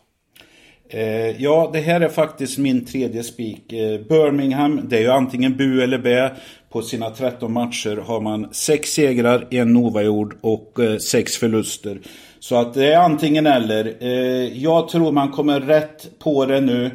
Ja, 1.37 1.69
det 1.73 1.79
här 1.79 2.01
är 2.01 2.09
faktiskt 2.09 2.57
min 2.57 2.85
tredje 2.85 3.23
spik. 3.23 3.63
Birmingham, 4.09 4.81
det 4.83 4.97
är 4.97 5.01
ju 5.01 5.11
antingen 5.11 5.57
bu 5.57 5.81
eller 5.81 5.97
bä. 5.97 6.31
På 6.69 6.81
sina 6.81 7.09
13 7.09 7.53
matcher 7.53 7.97
har 7.97 8.21
man 8.21 8.53
sex 8.53 8.89
segrar, 8.89 9.47
en 9.51 9.77
oavgjord 9.77 10.37
och 10.41 10.79
eh, 10.79 10.97
sex 10.97 11.37
förluster. 11.37 11.99
Så 12.39 12.55
att 12.55 12.73
det 12.73 12.93
är 12.93 12.97
antingen 12.97 13.47
eller. 13.47 14.03
Jag 14.55 14.89
tror 14.89 15.11
man 15.11 15.31
kommer 15.31 15.59
rätt 15.59 16.19
på 16.19 16.45
det 16.45 16.61
nu. 16.61 16.91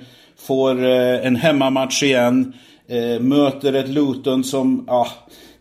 Får 0.47 0.85
eh, 0.85 1.27
en 1.27 1.37
hemmamatch 1.37 2.03
igen. 2.03 2.53
Eh, 2.89 3.21
möter 3.21 3.73
ett 3.73 3.89
Luton 3.89 4.45
som, 4.45 4.85
ja 4.89 5.07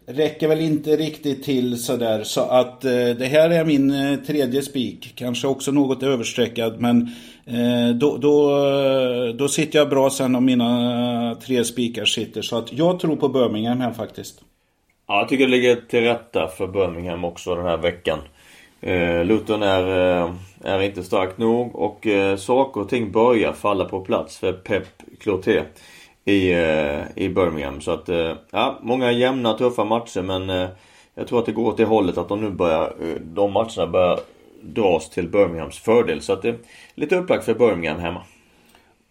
räcker 0.08 0.48
väl 0.48 0.62
inte 0.62 0.95
riktigt 0.95 1.43
till 1.43 1.84
sådär. 1.84 2.24
Så 2.24 2.41
att 2.41 2.86
eh, 2.86 2.91
det 2.91 3.26
här 3.32 3.50
är 3.50 3.65
min 3.65 3.91
eh, 3.91 4.19
tredje 4.19 4.62
spik. 4.62 5.13
Kanske 5.15 5.48
också 5.48 5.71
något 5.71 6.04
överstreckad 6.04 6.82
men 6.82 7.10
eh, 7.45 7.95
då, 7.95 8.17
då, 8.17 8.58
eh, 8.58 9.36
då 9.36 9.48
sitter 9.48 9.80
jag 9.80 9.89
bra 9.89 10.10
sen 10.10 10.36
om 10.36 10.45
mina 10.45 11.36
tre 11.45 11.63
spikar 11.63 12.06
sitter. 12.06 12.41
Så 12.41 12.58
att 12.58 12.74
jag 12.74 13.00
tror 13.00 13.15
på 13.15 13.30
Birmingham 13.30 13.82
här 13.82 13.93
faktiskt. 13.93 14.41
Ja, 15.08 15.19
jag 15.19 15.30
tycker 15.30 15.45
det 15.45 15.52
ligger 15.52 15.76
till 15.76 16.02
rätta 16.02 16.48
för 16.48 16.67
Birmingham 16.67 17.26
också 17.26 17.56
den 17.56 17.65
här 17.65 17.78
veckan. 17.78 18.19
Eh, 18.86 19.26
Luton 19.26 19.63
är, 19.63 19.88
eh, 20.24 20.32
är 20.63 20.82
inte 20.82 21.04
stark 21.04 21.38
nog 21.38 21.76
och 21.76 22.08
eh, 22.08 22.36
saker 22.36 22.82
och 22.82 22.89
ting 22.89 23.12
börjar 23.12 23.54
falla 23.54 23.86
på 23.86 24.02
plats 24.02 24.38
för 24.38 24.54
Pep 24.54 24.84
Cloté 25.19 25.62
i, 26.26 26.52
eh, 26.52 27.02
i 27.15 27.30
Birmingham. 27.30 27.82
Så 27.82 27.91
att, 27.91 28.10
eh, 28.10 28.34
ja, 28.52 28.80
många 28.82 29.12
jämna 29.12 29.54
tuffa 29.54 29.86
matcher 29.86 30.21
men 30.21 30.50
eh, 30.50 30.67
jag 31.15 31.28
tror 31.28 31.39
att 31.39 31.45
det 31.45 31.52
går 31.52 31.67
åt 31.67 31.78
det 31.78 31.86
hållet 31.86 32.17
att 32.17 32.30
de 32.30 32.41
nu 32.41 32.50
börjar, 32.50 32.84
eh, 32.84 33.21
de 33.21 33.52
matcherna 33.52 33.88
börjar 33.88 34.19
dras 34.62 35.10
till 35.10 35.28
Birminghams 35.28 35.80
fördel. 35.80 36.21
Så 36.21 36.34
att 36.34 36.41
det 36.41 36.50
är 36.50 36.58
lite 36.95 37.15
upplagt 37.15 37.45
för 37.45 37.54
Birmingham 37.54 38.00
hemma. 38.00 38.21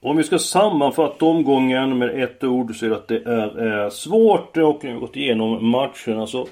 Om 0.03 0.17
vi 0.17 0.23
ska 0.23 0.39
sammanfatta 0.39 1.25
omgången 1.25 1.99
med 1.99 2.23
ett 2.23 2.45
ord 2.45 2.77
så 2.77 2.87
är 2.87 2.91
det 2.91 2.97
att 2.97 3.09
det 3.09 3.25
är, 3.25 3.85
eh, 3.85 3.91
svårt 3.91 4.57
och 4.57 4.85
nu 4.85 4.93
har 4.93 5.01
gått 5.01 5.17
igenom 5.17 5.69
matcherna 5.69 6.27
så 6.27 6.47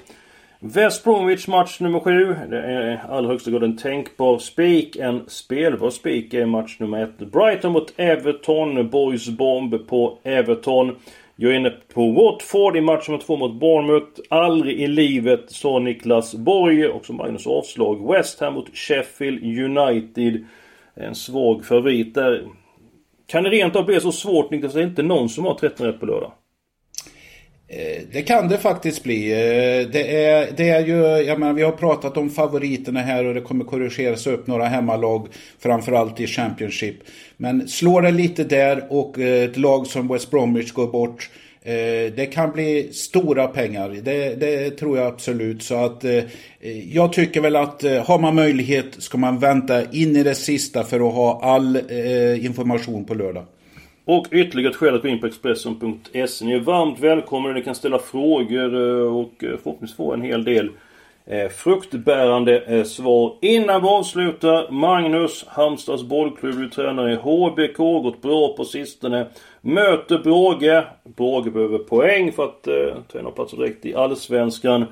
West 0.65 1.03
Bromwich 1.03 1.47
match 1.47 1.79
nummer 1.79 1.99
7. 1.99 2.35
Det 2.49 2.61
är 2.61 2.93
i 2.93 2.99
allra 3.09 3.29
högsta 3.29 3.51
grad 3.51 3.63
en 3.63 3.77
tänkbar 3.77 4.37
spik. 4.37 4.95
En 4.95 5.23
spelbar 5.27 5.89
spik 5.89 6.33
är 6.33 6.45
match 6.45 6.79
nummer 6.79 7.03
1. 7.03 7.17
Brighton 7.17 7.71
mot 7.71 7.93
Everton. 7.97 8.89
Boys 8.89 9.29
bomb 9.29 9.87
på 9.87 10.19
Everton. 10.23 10.95
Jag 11.35 11.51
är 11.51 11.55
inne 11.55 11.69
på 11.93 12.11
Watford 12.11 12.77
i 12.77 12.81
match 12.81 13.07
nummer 13.07 13.23
2 13.23 13.37
mot 13.37 13.59
Bournemouth. 13.59 14.21
Aldrig 14.29 14.79
i 14.79 14.87
livet, 14.87 15.51
sa 15.51 15.79
Niklas 15.79 16.35
Borg. 16.35 16.87
Också 16.87 17.13
Magnus 17.13 17.47
avslag. 17.47 18.11
West 18.11 18.39
Ham 18.39 18.53
mot 18.53 18.77
Sheffield 18.77 19.43
United. 19.43 20.45
En 20.93 21.15
svag 21.15 21.65
favorit 21.65 22.15
där. 22.15 22.47
Kan 23.27 23.43
det 23.43 23.49
rent 23.49 23.75
av 23.75 23.85
bli 23.85 23.99
så 23.99 24.11
svårt 24.11 24.51
Niklas, 24.51 24.69
att 24.69 24.75
det 24.75 24.81
är 24.81 24.87
inte 24.87 25.03
någon 25.03 25.29
som 25.29 25.45
har 25.45 25.53
13 25.53 25.87
rätt 25.87 25.99
på 25.99 26.05
lördag? 26.05 26.31
Eh, 27.77 28.01
det 28.11 28.21
kan 28.21 28.47
det 28.47 28.57
faktiskt 28.57 29.03
bli. 29.03 29.31
Eh, 29.31 29.89
det 29.91 30.25
är, 30.25 30.49
det 30.57 30.69
är 30.69 30.85
ju, 30.85 31.27
jag 31.27 31.39
menar, 31.39 31.53
vi 31.53 31.63
har 31.63 31.71
pratat 31.71 32.17
om 32.17 32.29
favoriterna 32.29 32.99
här 32.99 33.25
och 33.25 33.33
det 33.33 33.41
kommer 33.41 33.65
korrigeras 33.65 34.27
upp 34.27 34.47
några 34.47 34.65
hemmalag. 34.65 35.27
Framförallt 35.59 36.19
i 36.19 36.27
Championship. 36.27 36.95
Men 37.37 37.67
slår 37.67 38.01
det 38.01 38.11
lite 38.11 38.43
där 38.43 38.87
och 38.89 39.19
eh, 39.19 39.43
ett 39.43 39.57
lag 39.57 39.87
som 39.87 40.07
West 40.07 40.31
Bromwich 40.31 40.71
går 40.71 40.87
bort. 40.87 41.29
Det 42.15 42.33
kan 42.33 42.51
bli 42.51 42.89
stora 42.93 43.47
pengar. 43.47 43.89
Det, 43.89 44.35
det 44.35 44.69
tror 44.69 44.97
jag 44.97 45.07
absolut. 45.07 45.63
Så 45.63 45.75
att 45.75 46.05
jag 46.91 47.13
tycker 47.13 47.41
väl 47.41 47.55
att 47.55 47.83
har 47.83 48.19
man 48.19 48.35
möjlighet 48.35 48.85
ska 48.97 49.17
man 49.17 49.39
vänta 49.39 49.91
in 49.91 50.15
i 50.15 50.23
det 50.23 50.35
sista 50.35 50.83
för 50.83 51.07
att 51.07 51.13
ha 51.13 51.41
all 51.43 51.77
information 52.41 53.05
på 53.05 53.13
lördag. 53.13 53.45
Och 54.05 54.27
ytterligare 54.31 54.71
ett 54.71 54.77
skäl 54.77 54.95
att 54.95 55.01
gå 55.01 55.07
in 55.07 55.19
på 55.19 55.27
Expressen.se. 55.27 56.45
Ni 56.45 56.53
är 56.53 56.59
varmt 56.59 56.99
välkomna. 56.99 57.49
Ni 57.49 57.63
kan 57.63 57.75
ställa 57.75 57.99
frågor 57.99 58.75
eh, 58.75 59.15
och 59.15 59.43
eh, 59.43 59.57
förhoppningsvis 59.63 59.97
få 59.97 60.13
en 60.13 60.21
hel 60.21 60.43
del 60.43 60.69
eh, 61.25 61.49
fruktbärande 61.49 62.85
svar. 62.85 63.37
Innan 63.41 63.81
vi 63.81 63.87
avslutar. 63.87 64.71
Magnus, 64.71 65.45
Halmstads 65.47 66.03
bollklubb, 66.03 66.57
du 66.57 66.69
tränar 66.69 67.09
i 67.09 67.15
HBK. 67.15 67.77
Gått 67.77 68.21
bra 68.21 68.55
på 68.57 68.65
sistone. 68.65 69.27
Möter 69.61 70.17
Bråge. 70.17 70.83
Bråge 71.03 71.51
behöver 71.51 71.77
poäng 71.77 72.31
för 72.31 72.43
att 72.43 72.67
eh, 72.67 72.95
ta 73.11 73.19
en 73.19 73.31
plats 73.31 73.51
direkt 73.51 73.85
i 73.85 73.95
Allsvenskan. 73.95 74.85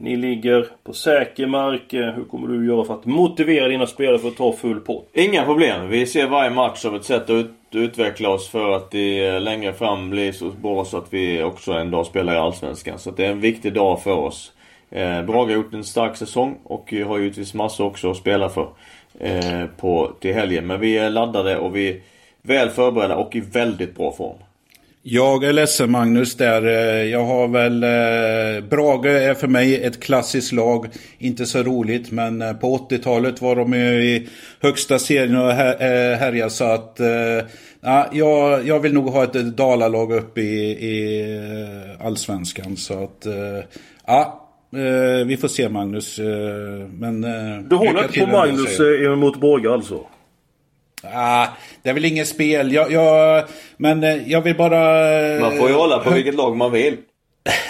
Ni 0.00 0.16
ligger 0.16 0.66
på 0.84 0.92
säker 0.92 1.46
mark. 1.46 1.92
Eh, 1.92 2.14
hur 2.14 2.24
kommer 2.24 2.48
du 2.48 2.66
göra 2.66 2.84
för 2.84 2.94
att 2.94 3.04
motivera 3.04 3.68
dina 3.68 3.86
spelare 3.86 4.18
för 4.18 4.28
att 4.28 4.36
ta 4.36 4.52
full 4.52 4.80
pott? 4.80 5.08
Inga 5.12 5.44
problem. 5.44 5.88
Vi 5.88 6.06
ser 6.06 6.26
varje 6.26 6.50
match 6.50 6.78
som 6.78 6.94
ett 6.94 7.04
sätt 7.04 7.30
att 7.30 7.46
utveckla 7.70 8.28
oss 8.28 8.48
för 8.48 8.76
att 8.76 8.90
det 8.90 9.26
eh, 9.26 9.40
längre 9.40 9.72
fram 9.72 10.10
blir 10.10 10.32
så 10.32 10.50
bra 10.50 10.84
så 10.84 10.96
att 10.98 11.06
vi 11.10 11.42
också 11.42 11.72
en 11.72 11.90
dag 11.90 12.06
spelar 12.06 12.34
i 12.34 12.36
Allsvenskan. 12.36 12.98
Så 12.98 13.10
det 13.10 13.26
är 13.26 13.30
en 13.30 13.40
viktig 13.40 13.72
dag 13.72 14.02
för 14.02 14.16
oss. 14.16 14.52
Eh, 14.90 15.22
Brage 15.22 15.48
har 15.48 15.54
gjort 15.54 15.74
en 15.74 15.84
stark 15.84 16.16
säsong 16.16 16.58
och 16.64 16.92
har 17.06 17.18
givetvis 17.18 17.54
massor 17.54 17.86
också 17.86 18.10
att 18.10 18.16
spela 18.16 18.48
för 18.48 18.68
eh, 19.20 19.64
på, 19.80 20.12
till 20.20 20.34
helgen. 20.34 20.66
Men 20.66 20.80
vi 20.80 20.98
är 20.98 21.10
laddade 21.10 21.58
och 21.58 21.76
vi 21.76 21.88
är 21.88 22.00
väl 22.42 22.68
förberedda 22.68 23.16
och 23.16 23.36
i 23.36 23.40
väldigt 23.40 23.96
bra 23.96 24.12
form. 24.12 24.38
Jag 25.10 25.44
är 25.44 25.52
ledsen 25.52 25.90
Magnus 25.90 26.34
där. 26.34 26.66
Eh, 26.66 27.04
jag 27.04 27.24
har 27.24 27.48
väl... 27.48 27.82
Eh, 27.82 28.68
Brage 28.68 29.06
är 29.06 29.34
för 29.34 29.48
mig 29.48 29.84
ett 29.84 30.00
klassiskt 30.00 30.52
lag. 30.52 30.86
Inte 31.18 31.46
så 31.46 31.62
roligt 31.62 32.10
men 32.10 32.42
eh, 32.42 32.52
på 32.52 32.78
80-talet 32.78 33.42
var 33.42 33.56
de 33.56 33.74
i 33.74 34.28
högsta 34.60 34.98
serien 34.98 35.36
och 35.36 35.52
härjade 35.52 36.50
så 36.50 36.64
att... 36.64 37.00
Ja, 37.80 38.08
jag, 38.12 38.66
jag 38.66 38.80
vill 38.80 38.94
nog 38.94 39.08
ha 39.08 39.24
ett 39.24 39.56
Dalalag 39.56 40.12
uppe 40.12 40.40
i, 40.40 40.70
i 40.70 41.26
Allsvenskan 42.00 42.76
så 42.76 43.04
att... 43.04 43.26
Ja, 44.06 44.48
vi 45.26 45.36
får 45.40 45.48
se 45.48 45.68
Magnus. 45.68 46.18
Men... 46.92 47.20
Du 47.68 47.76
håller 47.76 48.02
inte 48.02 48.20
på 48.20 48.26
Magnus 48.26 48.78
mot 49.16 49.40
Brage 49.40 49.66
alltså? 49.66 50.00
Ah, 51.02 51.46
det 51.82 51.90
är 51.90 51.94
väl 51.94 52.04
inget 52.04 52.28
spel. 52.28 52.72
Jag, 52.72 52.92
jag, 52.92 53.44
men 53.76 54.04
eh, 54.04 54.30
jag 54.32 54.40
vill 54.40 54.56
bara... 54.56 54.80
Man 55.40 55.56
får 55.56 55.68
ju 55.68 55.74
hålla 55.74 55.98
på 55.98 56.10
vilket 56.10 56.34
lag 56.34 56.56
man 56.56 56.72
vill. 56.72 56.96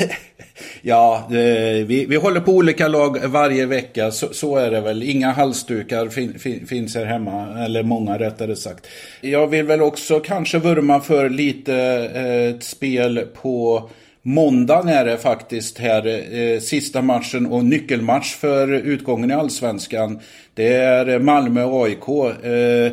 ja, 0.82 1.26
vi, 1.30 2.06
vi 2.08 2.16
håller 2.16 2.40
på 2.40 2.52
olika 2.52 2.88
lag 2.88 3.18
varje 3.26 3.66
vecka. 3.66 4.10
Så, 4.10 4.34
så 4.34 4.56
är 4.56 4.70
det 4.70 4.80
väl. 4.80 5.02
Inga 5.02 5.32
halsdukar 5.32 6.08
fin, 6.08 6.38
fin, 6.38 6.66
finns 6.66 6.94
här 6.94 7.04
hemma. 7.04 7.64
Eller 7.64 7.82
många 7.82 8.18
rättare 8.18 8.56
sagt. 8.56 8.86
Jag 9.20 9.46
vill 9.46 9.66
väl 9.66 9.82
också 9.82 10.20
kanske 10.20 10.58
vurma 10.58 11.00
för 11.00 11.30
lite 11.30 11.74
eh, 12.14 12.54
ett 12.54 12.64
spel 12.64 13.26
på 13.42 13.88
Måndagen 14.22 14.88
är 14.88 15.04
det 15.04 15.18
faktiskt 15.18 15.78
här, 15.78 16.06
eh, 16.34 16.60
sista 16.60 17.02
matchen 17.02 17.46
och 17.46 17.64
nyckelmatch 17.64 18.34
för 18.34 18.72
utgången 18.72 19.30
i 19.30 19.34
Allsvenskan. 19.34 20.20
Det 20.54 20.74
är 20.74 21.18
Malmö-AIK. 21.18 22.08
Eh, 22.44 22.92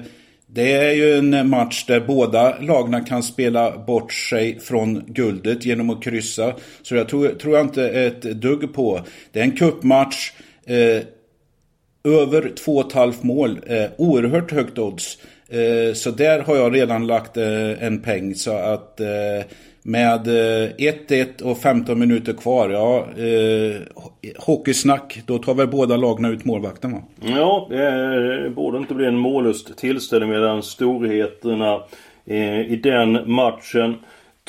det 0.56 0.74
är 0.74 0.91
ju 0.91 1.18
en 1.18 1.50
match 1.50 1.86
där 1.88 2.00
båda 2.00 2.60
lagna 2.60 3.02
kan 3.02 3.24
spela 3.24 3.78
bort 3.78 4.13
sig 4.13 4.60
från 4.60 5.04
guldet 5.08 5.65
genom 5.65 5.89
att 5.89 6.04
kryssa. 6.04 6.54
Så 6.82 6.96
jag 6.96 7.10
tror, 7.10 7.28
tror 7.28 7.56
jag 7.56 7.65
inte 7.65 7.89
ett 7.89 8.22
dugg 8.22 8.74
på. 8.74 9.02
Det 9.32 9.39
är 9.39 9.44
en 9.44 9.58
kuppmatch. 9.58 10.32
Eh, 10.65 11.04
över 12.13 12.41
2,5 12.41 13.13
mål. 13.22 13.60
Eh, 13.68 13.86
oerhört 13.98 14.52
högt 14.52 14.78
odds. 14.78 15.18
Eh, 15.50 15.94
så 15.94 16.12
där 16.12 16.39
har 16.39 16.56
jag 16.56 16.76
redan 16.76 17.08
lagt 17.08 17.38
eh, 17.38 17.84
en 17.84 18.02
peng. 18.02 18.36
Så 18.36 18.52
att 18.52 19.00
eh, 19.00 19.08
med 19.88 20.28
eh, 20.28 20.69
1-1 20.78 21.41
och 21.41 21.58
15 21.58 22.00
minuter 22.00 22.34
kvar, 22.34 22.69
ja, 22.69 23.08
eh, 23.17 23.82
hockeysnack, 24.38 25.21
då 25.26 25.38
tar 25.38 25.54
väl 25.54 25.67
båda 25.67 25.98
lagen 25.98 26.26
ut 26.26 26.45
målvakten 26.45 26.91
va? 26.91 27.02
Ja, 27.21 27.67
det 27.69 28.52
borde 28.56 28.78
inte 28.78 28.93
bli 28.93 29.06
en 29.06 29.17
mållöst 29.17 29.78
tillställning 29.78 30.30
mellan 30.30 30.63
storheterna 30.63 31.82
eh, 32.26 32.71
i 32.71 32.76
den 32.84 33.32
matchen. 33.32 33.95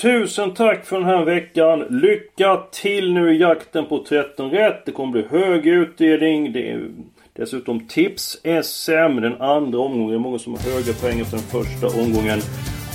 Tusen 0.03 0.55
tack 0.55 0.87
för 0.87 0.97
den 0.97 1.09
här 1.09 1.25
veckan. 1.25 1.85
Lycka 1.91 2.63
till 2.73 3.13
nu 3.13 3.35
i 3.35 3.39
jakten 3.39 3.87
på 3.87 4.05
13 4.09 4.51
rätt. 4.51 4.87
Det 4.87 4.93
kommer 4.93 5.13
bli 5.13 5.25
hög 5.31 5.67
utdelning. 5.67 6.53
Det 6.53 6.71
är 6.71 6.89
dessutom 7.33 7.81
tips-SM 7.81 9.21
den 9.21 9.41
andra 9.41 9.79
omgången. 9.79 10.09
Det 10.09 10.15
är 10.15 10.19
många 10.19 10.39
som 10.39 10.53
har 10.53 10.61
höga 10.61 10.93
poäng 10.93 11.21
efter 11.21 11.37
den 11.37 11.47
första 11.47 12.01
omgången. 12.01 12.39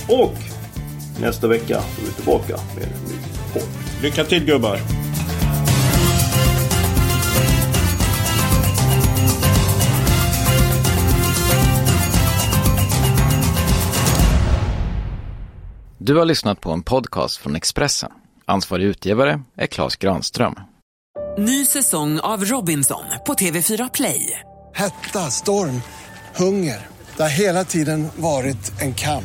Och 0.08 0.61
nästa 1.22 1.48
vecka 1.48 1.76
är 1.76 2.04
vi 2.06 2.12
tillbaka 2.12 2.56
med 2.74 2.84
en 2.84 2.90
ny 2.90 3.18
podd. 3.52 3.68
Lycka 4.02 4.24
till 4.24 4.44
gubbar! 4.44 4.78
Du 15.98 16.16
har 16.16 16.24
lyssnat 16.24 16.60
på 16.60 16.70
en 16.70 16.82
podcast 16.82 17.36
från 17.36 17.56
Expressen. 17.56 18.10
Ansvarig 18.46 18.84
utgivare 18.84 19.42
är 19.56 19.66
Klas 19.66 19.96
Granström. 19.96 20.54
Ny 21.38 21.66
säsong 21.66 22.20
av 22.20 22.44
Robinson 22.44 23.04
på 23.26 23.34
TV4 23.34 23.90
Play. 23.94 24.40
Hetta, 24.74 25.18
storm, 25.18 25.82
hunger. 26.36 26.86
Det 27.16 27.22
har 27.22 27.30
hela 27.30 27.64
tiden 27.64 28.08
varit 28.16 28.80
en 28.80 28.94
kamp. 28.94 29.24